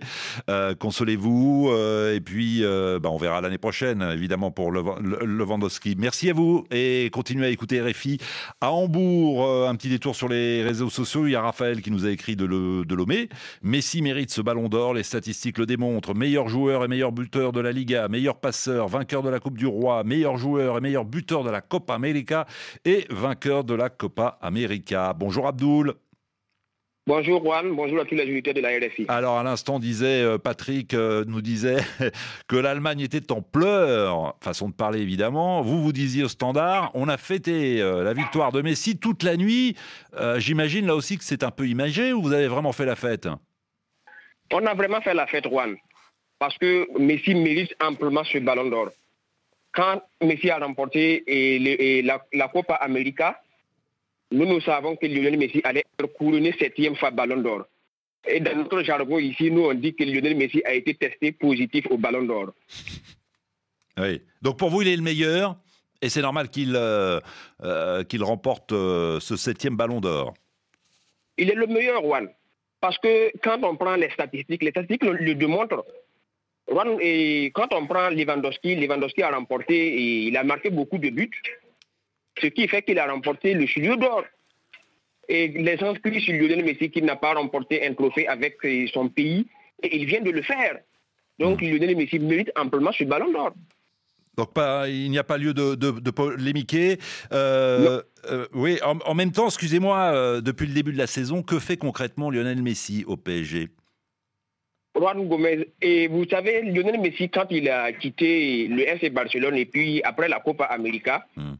Euh, 0.49 0.77
consolez-vous. 0.77 1.71
Euh, 1.73 2.15
et 2.15 2.21
puis, 2.21 2.63
bah, 2.63 3.11
on 3.11 3.19
verra 3.19 3.41
l'année 3.41 3.59
prochaine, 3.59 4.03
évidemment, 4.03 4.53
pour 4.53 4.71
le, 4.71 4.85
le, 5.03 5.27
Lewandowski. 5.27 5.97
Merci 5.99 6.31
à 6.31 6.33
vous 6.33 6.65
et 6.71 7.11
continuez 7.13 7.47
à 7.47 7.51
écouter 7.51 7.81
RFI 7.83 8.19
à 8.61 8.71
Hambourg. 8.71 9.69
un 9.69 9.75
petit 9.75 9.89
détour 9.89 10.15
sur 10.15 10.29
les 10.29 10.63
réseaux 10.63 10.91
sociaux. 10.91 11.27
Il 11.27 11.33
y 11.33 11.37
a 11.37 11.43
Raphaël 11.43 11.83
qui 11.83 11.88
nous 11.91 12.07
a 12.07 12.11
écrit 12.11 12.37
de, 12.37 12.45
le, 12.45 12.85
de 12.85 12.95
Lomé. 12.95 13.29
Messi 13.63 14.03
mérite 14.03 14.31
ce 14.31 14.41
ballon 14.41 14.69
d'or, 14.69 14.95
les 14.95 15.03
statistiques 15.03 15.59
le 15.59 15.67
démontrent. 15.67 16.15
Meilleur 16.15 16.49
joueur 16.49 16.85
et 16.85 16.89
meilleur 16.89 17.13
buteur 17.13 17.53
de 17.53 17.61
la 17.61 17.73
Liga, 17.73 18.09
meilleur 18.09 18.41
passeur, 18.41 18.89
vainqueur 18.89 19.23
de 19.23 19.29
la 19.29 19.41
Coupe 19.41 19.59
du 19.59 19.67
Roi, 19.67 20.05
meilleur 20.05 20.37
joueur 20.37 20.79
et 20.79 20.81
meilleur 20.81 21.05
buteur 21.05 21.45
de 21.45 21.51
la 21.51 21.61
Copa 21.61 21.95
América 21.95 22.47
et 22.85 23.07
vainqueur 23.11 23.65
de 23.65 23.75
la 23.75 23.91
Copa 23.91 24.39
América. 24.41 25.15
Bonjour 25.15 25.47
Abdoul. 25.47 25.95
Bonjour 27.09 27.43
Juan, 27.43 27.75
bonjour 27.75 28.01
à 28.01 28.05
tous 28.05 28.17
les 28.17 28.27
unités 28.27 28.53
de 28.53 28.61
la 28.61 28.69
RFI. 28.69 29.07
Alors 29.09 29.39
à 29.39 29.43
l'instant, 29.43 29.79
disait 29.79 30.23
euh, 30.23 30.37
Patrick, 30.37 30.93
euh, 30.93 31.25
nous 31.27 31.41
disait 31.41 31.79
que 32.49 32.57
l'Allemagne 32.57 33.01
était 33.01 33.33
en 33.33 33.41
pleurs, 33.41 34.37
façon 34.43 34.69
de 34.69 34.75
parler 34.75 35.01
évidemment. 35.01 35.63
Vous 35.63 35.83
vous 35.83 35.95
disiez 35.95 36.25
au 36.25 36.29
standard, 36.29 36.91
on 36.93 37.09
a 37.09 37.17
fêté 37.17 37.81
euh, 37.81 38.05
la 38.05 38.13
victoire 38.13 38.53
de 38.53 38.61
Messi 38.61 38.99
toute 38.99 39.23
la 39.23 39.39
nuit. 39.39 39.75
J'imagine 40.37 40.87
là 40.87 40.95
aussi 40.95 41.17
que 41.17 41.25
c'est 41.25 41.43
un 41.45 41.51
peu 41.51 41.67
imagé 41.67 42.13
ou 42.13 42.21
vous 42.21 42.35
avez 42.35 42.47
vraiment 42.47 42.73
fait 42.73 42.85
la 42.85 42.95
fête? 42.95 43.27
On 44.53 44.67
a 44.67 44.75
vraiment 44.75 45.01
fait 45.01 45.15
la 45.15 45.27
fête 45.27 45.49
Juan, 45.49 45.77
parce 46.39 46.59
que 46.59 46.87
Messi 46.99 47.35
mérite 47.35 47.75
amplement 47.83 48.25
ce 48.25 48.37
ballon 48.37 48.69
d'or. 48.69 48.91
Quand 49.73 50.03
Messi 50.23 50.51
a 50.51 50.59
remporté 50.59 51.25
la, 52.05 52.23
la 52.35 52.49
Copa 52.49 52.75
América, 52.75 53.41
nous, 54.31 54.47
nous 54.47 54.61
savons 54.61 54.97
que 54.97 55.07
Lionel 55.07 55.39
Messi 55.39 55.61
allait 55.65 55.85
être 55.99 56.13
couronné 56.13 56.55
septième 56.59 56.97
fois 56.97 57.11
Ballon 57.11 57.41
d'Or. 57.41 57.67
Et 58.27 58.41
dans 58.41 58.57
notre 58.57 58.83
jargon 58.83 59.19
ici, 59.19 59.51
nous, 59.51 59.65
on 59.65 59.75
dit 59.75 59.95
que 59.95 60.05
Lionel 60.05 60.37
Messi 60.37 60.63
a 60.65 60.75
été 60.75 60.95
testé 60.95 61.33
positif 61.33 61.87
au 61.91 61.97
Ballon 61.97 62.23
d'Or. 62.23 62.53
Oui. 63.99 64.21
Donc 64.43 64.59
pour 64.59 64.71
vous, 64.71 64.83
il 64.83 64.89
est 64.89 64.97
le 64.97 65.03
meilleur 65.03 65.57
et 66.03 66.09
c'est 66.09 66.21
normal 66.21 66.51
qu'il 66.51 66.77
euh, 66.77 67.21
euh, 67.65 68.05
qu'il 68.05 68.23
remporte 68.23 68.73
euh, 68.73 69.19
ce 69.21 69.37
septième 69.37 69.77
Ballon 69.77 70.01
d'Or. 70.01 70.35
Il 71.39 71.51
est 71.51 71.55
le 71.55 71.67
meilleur, 71.67 72.03
Juan. 72.03 72.29
Parce 72.81 72.99
que 72.99 73.33
quand 73.43 73.65
on 73.65 73.77
prend 73.77 73.97
les 73.97 74.11
statistiques, 74.11 74.63
les 74.63 74.71
statistiques 74.71 75.05
le, 75.05 75.35
démontrent. 75.35 75.85
Juan, 76.71 76.99
et 77.01 77.51
quand 77.55 77.73
on 77.73 77.87
prend 77.87 78.11
Lewandowski, 78.11 78.77
Lewandowski 78.77 79.23
a 79.23 79.31
remporté 79.31 79.75
et 79.75 80.27
il 80.27 80.37
a 80.37 80.45
marqué 80.45 80.71
beaucoup 80.71 80.99
de 80.99 81.09
buts 81.09 81.31
ce 82.41 82.47
qui 82.47 82.69
fait 82.69 82.83
qu'il 82.83 82.99
a 82.99 83.11
remporté 83.11 83.55
le 83.55 83.67
Chilieu 83.67 83.97
d'or. 83.97 84.25
Et 85.29 85.49
les 85.49 85.77
gens 85.77 85.95
crient 85.95 86.21
sur 86.21 86.35
Lionel 86.35 86.65
Messi 86.65 86.91
qu'il 86.91 87.05
n'a 87.05 87.17
pas 87.17 87.35
remporté 87.35 87.87
un 87.87 87.93
trophée 87.95 88.27
avec 88.27 88.57
son 88.93 89.09
pays, 89.09 89.47
et 89.83 89.97
il 89.97 90.07
vient 90.07 90.23
de 90.23 90.31
le 90.31 90.43
faire. 90.43 90.79
Donc 91.39 91.61
hmm. 91.61 91.67
Lionel 91.67 91.97
Messi 91.97 92.19
mérite 92.19 92.51
amplement 92.57 92.93
ce 92.93 93.05
ballon 93.05 93.31
d'or. 93.31 93.53
Donc 94.37 94.53
pas, 94.55 94.89
il 94.89 95.11
n'y 95.11 95.19
a 95.19 95.25
pas 95.25 95.37
lieu 95.37 95.53
de, 95.53 95.75
de, 95.75 96.11
polémiquer. 96.11 96.99
Euh, 97.33 98.01
euh, 98.31 98.47
oui, 98.55 98.79
en, 98.85 99.15
même 99.15 99.33
temps, 99.33 99.47
excusez-moi, 99.47 100.13
euh, 100.15 100.41
depuis 100.41 100.69
le 100.69 100.75
début 100.75 100.93
de 100.93 100.99
la 100.99 101.09
saison, 101.09 101.43
que 101.43 101.59
fait 101.59 101.77
concrètement 101.77 102.31
Lionel 102.31 102.63
Messi 102.63 103.05
au 103.09 103.17
PSG 103.17 103.69
Juan 104.97 105.29
Gomez, 105.29 105.69
et 105.83 106.07
vous 106.07 106.25
savez, 106.29 106.63
Lionel 106.63 107.01
Messi, 107.01 107.29
quand 107.29 107.47
il 107.51 107.69
a 107.69 107.93
quitté 107.93 108.69
le 108.69 108.83
FC 108.83 109.11
Barcelone 109.11 109.57
et 109.57 109.67
puis 109.67 110.03
après 110.05 110.29
la 110.29 110.39
Copa 110.39 110.65
América, 110.65 111.27
hmm 111.37 111.55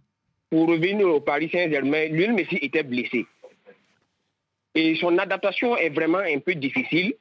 pour 0.51 0.69
revenir 0.69 1.07
au 1.09 1.21
Paris 1.21 1.49
Saint-Germain, 1.53 2.09
Lionel 2.09 2.35
Messi 2.35 2.57
était 2.63 2.83
blessé. 2.83 3.27
Et 4.75 4.95
son 4.97 5.19
adaptation 5.19 5.77
est 5.77 5.91
vraiment 5.91 6.19
un 6.19 6.39
peu 6.39 6.55
difficile. 6.55 7.15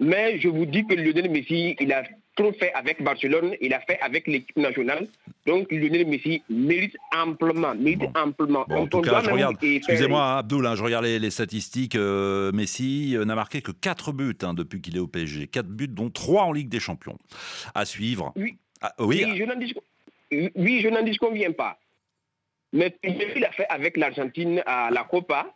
Mais 0.00 0.38
je 0.38 0.48
vous 0.48 0.66
dis 0.66 0.86
que 0.86 0.94
Lionel 0.94 1.30
Messi, 1.30 1.76
il 1.78 1.92
a 1.92 2.02
trop 2.36 2.52
fait 2.52 2.72
avec 2.72 3.02
Barcelone, 3.02 3.54
il 3.60 3.72
a 3.72 3.80
fait 3.80 3.98
avec 4.00 4.26
l'équipe 4.26 4.56
nationale. 4.56 5.06
Donc 5.46 5.70
Lionel 5.70 6.06
Messi 6.06 6.42
mérite 6.48 6.96
amplement, 7.14 7.74
mérite 7.74 8.10
amplement. 8.16 8.64
en 8.68 8.86
tout 8.86 9.00
cas, 9.02 9.22
je 9.22 9.30
regarde, 9.30 9.56
excusez-moi 9.62 10.38
Abdoul, 10.38 10.66
hein, 10.66 10.74
je 10.74 10.82
regarde 10.82 11.04
les, 11.04 11.30
statistiques. 11.30 11.94
Euh, 11.94 12.50
Messi 12.52 13.16
euh, 13.16 13.24
n'a 13.24 13.34
marqué 13.34 13.62
que 13.62 13.72
4 13.72 14.12
buts 14.12 14.36
hein, 14.42 14.54
depuis 14.54 14.80
qu'il 14.80 14.96
est 14.96 15.00
au 15.00 15.06
PSG. 15.06 15.46
4 15.46 15.66
buts, 15.66 15.88
dont 15.88 16.10
3 16.10 16.44
en 16.44 16.52
Ligue 16.52 16.68
des 16.68 16.80
Champions. 16.80 17.18
À 17.74 17.84
suivre. 17.84 18.32
Oui, 18.36 18.56
ah, 18.80 18.92
oui, 18.98 19.24
oui, 19.24 19.38
je 20.80 20.88
n'en 20.88 21.02
dis, 21.02 21.16
conviens 21.16 21.52
pas. 21.52 21.78
Mais 22.74 22.98
il 23.04 23.44
a 23.44 23.52
fait 23.52 23.66
avec 23.68 23.96
l'Argentine 23.96 24.60
à 24.66 24.90
la 24.90 25.04
Copa. 25.04 25.46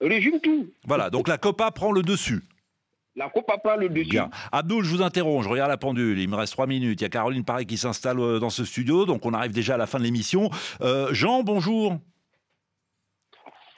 Résume 0.00 0.40
tout. 0.40 0.68
Voilà, 0.86 1.10
donc 1.10 1.28
la 1.28 1.36
Copa 1.36 1.70
prend 1.70 1.92
le 1.92 2.02
dessus. 2.02 2.40
La 3.14 3.28
Copa 3.28 3.58
prend 3.58 3.76
le 3.76 3.90
dessus. 3.90 4.08
Bien. 4.08 4.30
Abdul, 4.50 4.82
je 4.82 4.96
vous 4.96 5.02
interromps, 5.02 5.44
je 5.44 5.50
regarde 5.50 5.68
la 5.68 5.76
pendule, 5.76 6.18
il 6.18 6.28
me 6.30 6.36
reste 6.36 6.54
trois 6.54 6.66
minutes. 6.66 7.02
Il 7.02 7.04
y 7.04 7.06
a 7.06 7.10
Caroline 7.10 7.44
Pareil 7.44 7.66
qui 7.66 7.76
s'installe 7.76 8.18
euh, 8.18 8.38
dans 8.38 8.48
ce 8.48 8.64
studio, 8.64 9.04
donc 9.04 9.26
on 9.26 9.34
arrive 9.34 9.52
déjà 9.52 9.74
à 9.74 9.76
la 9.76 9.86
fin 9.86 9.98
de 9.98 10.04
l'émission. 10.04 10.48
Euh, 10.80 11.12
Jean, 11.12 11.42
bonjour. 11.42 11.98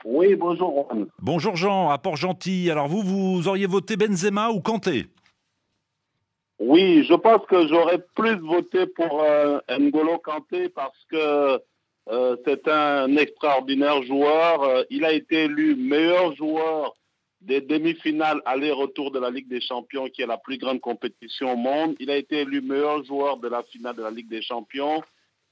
Oui, 0.04 0.36
bonjour. 0.36 0.88
Bonjour 1.18 1.56
Jean, 1.56 1.90
apport 1.90 2.16
gentil. 2.16 2.70
Alors 2.70 2.86
vous, 2.86 3.02
vous 3.02 3.48
auriez 3.48 3.66
voté 3.66 3.96
Benzema 3.96 4.50
ou 4.50 4.60
Kanté? 4.60 5.06
Oui, 6.60 7.04
je 7.08 7.14
pense 7.14 7.44
que 7.46 7.66
j'aurais 7.66 7.98
plus 8.14 8.36
voté 8.36 8.86
pour 8.86 9.24
euh, 9.24 9.58
N'Golo 9.80 10.18
Kanté 10.18 10.68
parce 10.68 11.04
que 11.10 11.60
euh, 12.08 12.36
c'est 12.44 12.66
un 12.68 13.16
extraordinaire 13.16 14.02
joueur. 14.02 14.62
Euh, 14.62 14.82
il 14.90 15.04
a 15.04 15.12
été 15.12 15.44
élu 15.44 15.76
meilleur 15.76 16.34
joueur 16.34 16.94
des 17.40 17.60
demi-finales 17.60 18.40
aller-retour 18.44 19.10
de 19.10 19.18
la 19.18 19.30
Ligue 19.30 19.48
des 19.48 19.60
Champions, 19.60 20.08
qui 20.08 20.22
est 20.22 20.26
la 20.26 20.38
plus 20.38 20.58
grande 20.58 20.80
compétition 20.80 21.52
au 21.52 21.56
monde. 21.56 21.96
Il 21.98 22.10
a 22.10 22.16
été 22.16 22.40
élu 22.40 22.60
meilleur 22.60 23.04
joueur 23.04 23.36
de 23.38 23.48
la 23.48 23.62
finale 23.64 23.96
de 23.96 24.02
la 24.02 24.10
Ligue 24.10 24.28
des 24.28 24.42
Champions. 24.42 25.02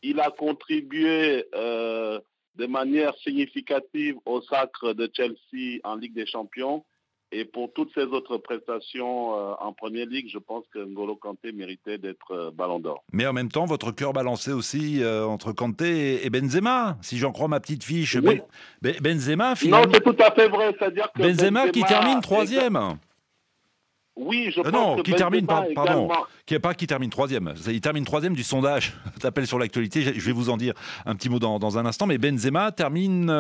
Il 0.03 0.21
a 0.21 0.31
contribué 0.31 1.45
euh, 1.55 2.21
de 2.57 2.67
manière 2.67 3.15
significative 3.19 4.17
au 4.25 4.41
sacre 4.43 4.93
de 4.93 5.11
Chelsea 5.13 5.81
en 5.85 5.97
Ligue 5.97 6.15
des 6.15 6.27
Champions. 6.27 6.85
Et 7.33 7.45
pour 7.45 7.73
toutes 7.73 7.93
ces 7.95 8.03
autres 8.03 8.39
prestations 8.39 9.35
euh, 9.35 9.53
en 9.61 9.73
Première 9.73 10.07
Ligue, 10.07 10.29
je 10.33 10.39
pense 10.39 10.65
que 10.75 10.81
N'Golo 10.81 11.15
Kanté 11.15 11.53
méritait 11.53 11.97
d'être 11.97 12.33
euh, 12.33 12.51
Ballon 12.51 12.81
d'Or. 12.81 13.05
Mais 13.13 13.25
en 13.25 13.33
même 13.33 13.51
temps, 13.51 13.67
votre 13.67 13.93
cœur 13.93 14.13
balançait 14.13 14.51
aussi 14.51 15.01
euh, 15.03 15.25
entre 15.25 15.53
Kanté 15.53 16.27
et 16.27 16.31
Benzema, 16.31 16.97
si 17.03 17.19
j'en 17.19 17.31
crois 17.31 17.47
ma 17.47 17.61
petite 17.61 17.85
fiche. 17.85 18.19
Benzema, 18.83 19.55
finalement... 19.55 19.87
Non, 19.87 19.93
c'est 19.95 20.03
tout 20.03 20.17
à 20.19 20.33
fait 20.33 20.49
vrai. 20.49 20.75
C'est-à-dire 20.77 21.09
que 21.15 21.23
Benzema, 21.23 21.69
qui 21.69 21.85
termine 21.85 22.21
troisième. 22.21 22.97
Oui, 24.17 24.51
je 24.55 24.61
pense 24.61 24.73
non, 24.73 24.97
que 24.97 25.03
qui 25.03 25.15
termine, 25.15 25.47
pardon, 25.47 26.09
qui 26.45 26.59
pas 26.59 26.75
qui 26.75 26.89
termine 26.89 27.11
troisième. 27.11 27.55
Il 27.69 27.81
termine 27.81 28.05
troisième 28.05 28.35
du 28.35 28.43
sondage. 28.43 28.93
T'appelles 29.21 29.47
sur 29.47 29.59
l'actualité. 29.59 30.03
Je 30.03 30.27
vais 30.27 30.33
vous 30.33 30.51
en 30.51 30.57
dire 30.57 30.75
un 31.07 31.15
petit 31.15 31.29
mot 31.29 31.39
dans, 31.39 31.61
dans 31.61 31.79
un 31.79 31.87
instant. 31.87 32.07
Mais 32.07 32.19
Benzema 32.19 32.73
termine 32.73 33.33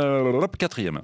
quatrième. 0.58 1.02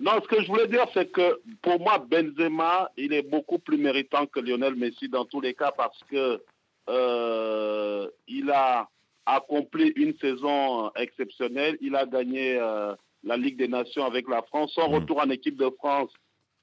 Non, 0.00 0.12
ce 0.22 0.28
que 0.28 0.40
je 0.40 0.46
voulais 0.46 0.68
dire, 0.68 0.86
c'est 0.94 1.10
que 1.10 1.40
pour 1.60 1.80
moi, 1.80 1.98
Benzema, 1.98 2.90
il 2.96 3.12
est 3.12 3.28
beaucoup 3.28 3.58
plus 3.58 3.76
méritant 3.78 4.26
que 4.26 4.38
Lionel 4.38 4.76
Messi 4.76 5.08
dans 5.08 5.24
tous 5.24 5.40
les 5.40 5.54
cas 5.54 5.72
parce 5.72 5.98
que 6.04 6.40
euh, 6.88 8.08
il 8.28 8.48
a 8.50 8.88
accompli 9.26 9.88
une 9.96 10.16
saison 10.18 10.92
exceptionnelle. 10.94 11.76
Il 11.80 11.96
a 11.96 12.06
gagné 12.06 12.56
euh, 12.60 12.94
la 13.24 13.36
Ligue 13.36 13.58
des 13.58 13.66
Nations 13.66 14.04
avec 14.04 14.28
la 14.28 14.42
France. 14.42 14.72
Son 14.74 14.88
mmh. 14.88 14.94
retour 14.94 15.18
en 15.18 15.30
équipe 15.30 15.56
de 15.56 15.68
France, 15.70 16.10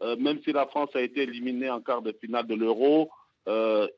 euh, 0.01 0.15
même 0.15 0.39
si 0.43 0.53
la 0.53 0.65
France 0.67 0.95
a 0.95 1.01
été 1.01 1.23
éliminée 1.23 1.69
en 1.69 1.81
quart 1.81 2.01
de 2.01 2.13
finale 2.13 2.47
de 2.47 2.55
l'Euro, 2.55 3.09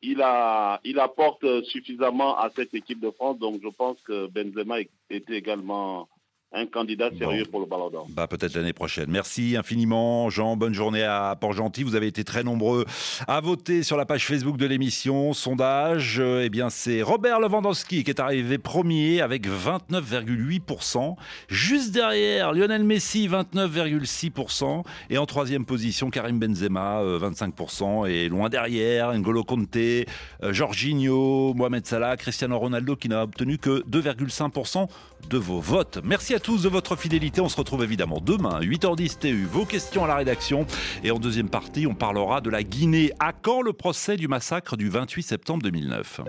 il, 0.02 0.22
a, 0.22 0.82
il 0.84 1.00
apporte 1.00 1.64
suffisamment 1.66 2.38
à 2.38 2.50
cette 2.50 2.74
équipe 2.74 3.00
de 3.00 3.12
France. 3.12 3.38
Donc 3.38 3.62
je 3.64 3.70
pense 3.70 4.02
que 4.02 4.28
Benzema 4.28 4.80
était 5.10 5.38
également 5.38 6.10
un 6.54 6.66
candidat 6.66 7.10
sérieux 7.18 7.46
pour 7.46 7.60
le 7.60 7.66
Ballon 7.66 7.90
d'Or. 7.90 8.08
Bah, 8.10 8.26
peut-être 8.28 8.56
l'année 8.56 8.74
prochaine. 8.74 9.10
Merci 9.10 9.58
infiniment, 9.58 10.30
Jean. 10.30 10.56
Bonne 10.56 10.74
journée 10.74 11.04
à 11.04 11.36
Port-Gentil. 11.40 11.84
Vous 11.84 11.96
avez 11.96 12.08
été 12.08 12.24
très 12.24 12.44
nombreux 12.44 12.86
à 13.28 13.42
voter 13.42 13.84
sur 13.84 13.98
la 13.98 14.06
page 14.06 14.26
Facebook 14.26 14.56
de 14.56 14.66
l'émission. 14.66 15.34
Sondage, 15.34 16.20
euh, 16.20 16.44
eh 16.46 16.50
bien, 16.50 16.70
c'est 16.70 17.02
Robert 17.02 17.42
Lewandowski 17.42 18.06
qui 18.06 18.10
est 18.10 18.22
arrivé 18.22 18.58
premier 18.58 19.22
avec 19.22 19.46
29,8%. 19.46 21.16
Juste 21.50 21.92
derrière, 21.92 22.54
Lionel 22.54 22.86
Messi, 22.86 23.28
29,6%. 23.28 24.84
Et 25.10 25.18
en 25.18 25.26
troisième 25.26 25.66
position, 25.66 26.10
Karim 26.10 26.40
Benzema, 26.40 27.02
25%. 27.04 28.06
Euh, 28.06 28.08
et 28.08 28.30
loin 28.30 28.48
derrière, 28.48 29.14
N'Golo 29.14 29.44
Conte, 29.44 29.76
euh, 29.76 30.04
Jorginho, 30.42 31.54
Mohamed 31.54 31.86
Salah, 31.86 32.16
Cristiano 32.16 32.58
Ronaldo 32.58 32.96
qui 32.96 33.10
n'a 33.10 33.24
obtenu 33.24 33.58
que 33.58 33.84
2,5% 33.86 34.88
de 35.30 35.38
vos 35.38 35.60
votes. 35.60 36.00
Merci 36.04 36.34
à 36.34 36.40
tous. 36.40 36.47
Tous 36.48 36.62
de 36.62 36.70
votre 36.70 36.96
fidélité. 36.96 37.42
On 37.42 37.50
se 37.50 37.58
retrouve 37.58 37.84
évidemment 37.84 38.22
demain, 38.24 38.62
8h10 38.62 39.20
TU. 39.20 39.44
Vos 39.44 39.66
questions 39.66 40.06
à 40.06 40.08
la 40.08 40.16
rédaction. 40.16 40.66
Et 41.04 41.12
en 41.12 41.20
deuxième 41.20 41.50
partie, 41.50 41.86
on 41.86 41.94
parlera 41.94 42.40
de 42.40 42.50
la 42.50 42.64
Guinée. 42.64 43.12
À 43.20 43.34
quand 43.34 43.62
le 43.62 43.74
procès 43.74 44.16
du 44.16 44.30
massacre 44.30 44.78
du 44.78 44.88
28 44.88 45.24
septembre 45.24 45.64
2009 45.64 46.22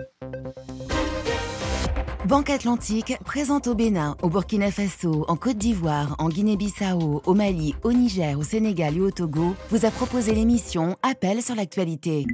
Banque 2.25 2.49
Atlantique 2.49 3.13
présente 3.23 3.67
au 3.67 3.75
Bénin, 3.75 4.17
au 4.21 4.29
Burkina 4.29 4.71
Faso, 4.71 5.23
en 5.29 5.37
Côte 5.37 5.57
d'Ivoire, 5.57 6.17
en 6.19 6.27
Guinée-Bissau, 6.27 7.21
au 7.25 7.33
Mali, 7.33 7.73
au 7.83 7.93
Niger, 7.93 8.37
au 8.37 8.43
Sénégal 8.43 8.97
et 8.97 9.01
au 9.01 9.11
Togo, 9.11 9.55
vous 9.71 9.85
a 9.85 9.89
proposé 9.89 10.35
l'émission 10.35 10.97
Appel 11.01 11.41
sur 11.41 11.55
l'actualité. 11.55 12.25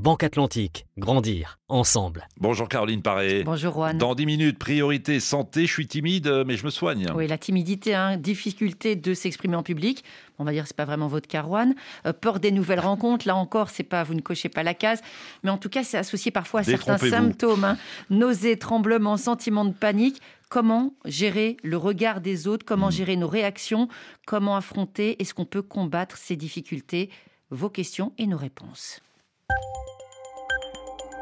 Banque 0.00 0.24
Atlantique, 0.24 0.86
grandir 0.96 1.58
ensemble. 1.68 2.26
Bonjour 2.38 2.70
Caroline 2.70 3.02
Paré. 3.02 3.44
Bonjour 3.44 3.74
Juan. 3.74 3.98
Dans 3.98 4.14
10 4.14 4.24
minutes, 4.24 4.58
priorité 4.58 5.20
santé, 5.20 5.66
je 5.66 5.72
suis 5.74 5.86
timide 5.86 6.26
mais 6.46 6.56
je 6.56 6.64
me 6.64 6.70
soigne. 6.70 7.08
Oui, 7.14 7.26
la 7.26 7.36
timidité, 7.36 7.94
hein, 7.94 8.16
difficulté 8.16 8.96
de 8.96 9.12
s'exprimer 9.12 9.56
en 9.56 9.62
public. 9.62 10.02
On 10.38 10.44
va 10.44 10.52
dire 10.52 10.66
c'est 10.66 10.74
pas 10.74 10.86
vraiment 10.86 11.06
votre 11.06 11.28
cas 11.28 11.42
Juan. 11.42 11.74
Euh, 12.06 12.14
peur 12.14 12.40
des 12.40 12.50
nouvelles 12.50 12.80
rencontres, 12.80 13.28
là 13.28 13.36
encore, 13.36 13.68
c'est 13.68 13.82
pas 13.82 14.02
vous 14.02 14.14
ne 14.14 14.22
cochez 14.22 14.48
pas 14.48 14.62
la 14.62 14.72
case, 14.72 15.02
mais 15.42 15.50
en 15.50 15.58
tout 15.58 15.68
cas, 15.68 15.84
c'est 15.84 15.98
associé 15.98 16.30
parfois 16.30 16.60
à 16.60 16.64
certains 16.64 16.96
symptômes, 16.96 17.64
hein. 17.64 17.76
nausées, 18.08 18.58
tremblements, 18.58 19.18
sentiments 19.18 19.66
de 19.66 19.74
panique. 19.74 20.22
Comment 20.48 20.94
gérer 21.04 21.58
le 21.62 21.76
regard 21.76 22.22
des 22.22 22.48
autres? 22.48 22.64
Comment 22.64 22.88
hmm. 22.88 22.92
gérer 22.92 23.16
nos 23.16 23.28
réactions? 23.28 23.88
Comment 24.26 24.56
affronter? 24.56 25.20
Est-ce 25.20 25.34
qu'on 25.34 25.44
peut 25.44 25.60
combattre 25.60 26.16
ces 26.16 26.36
difficultés? 26.36 27.10
Vos 27.50 27.68
questions 27.68 28.14
et 28.16 28.26
nos 28.26 28.38
réponses. 28.38 29.02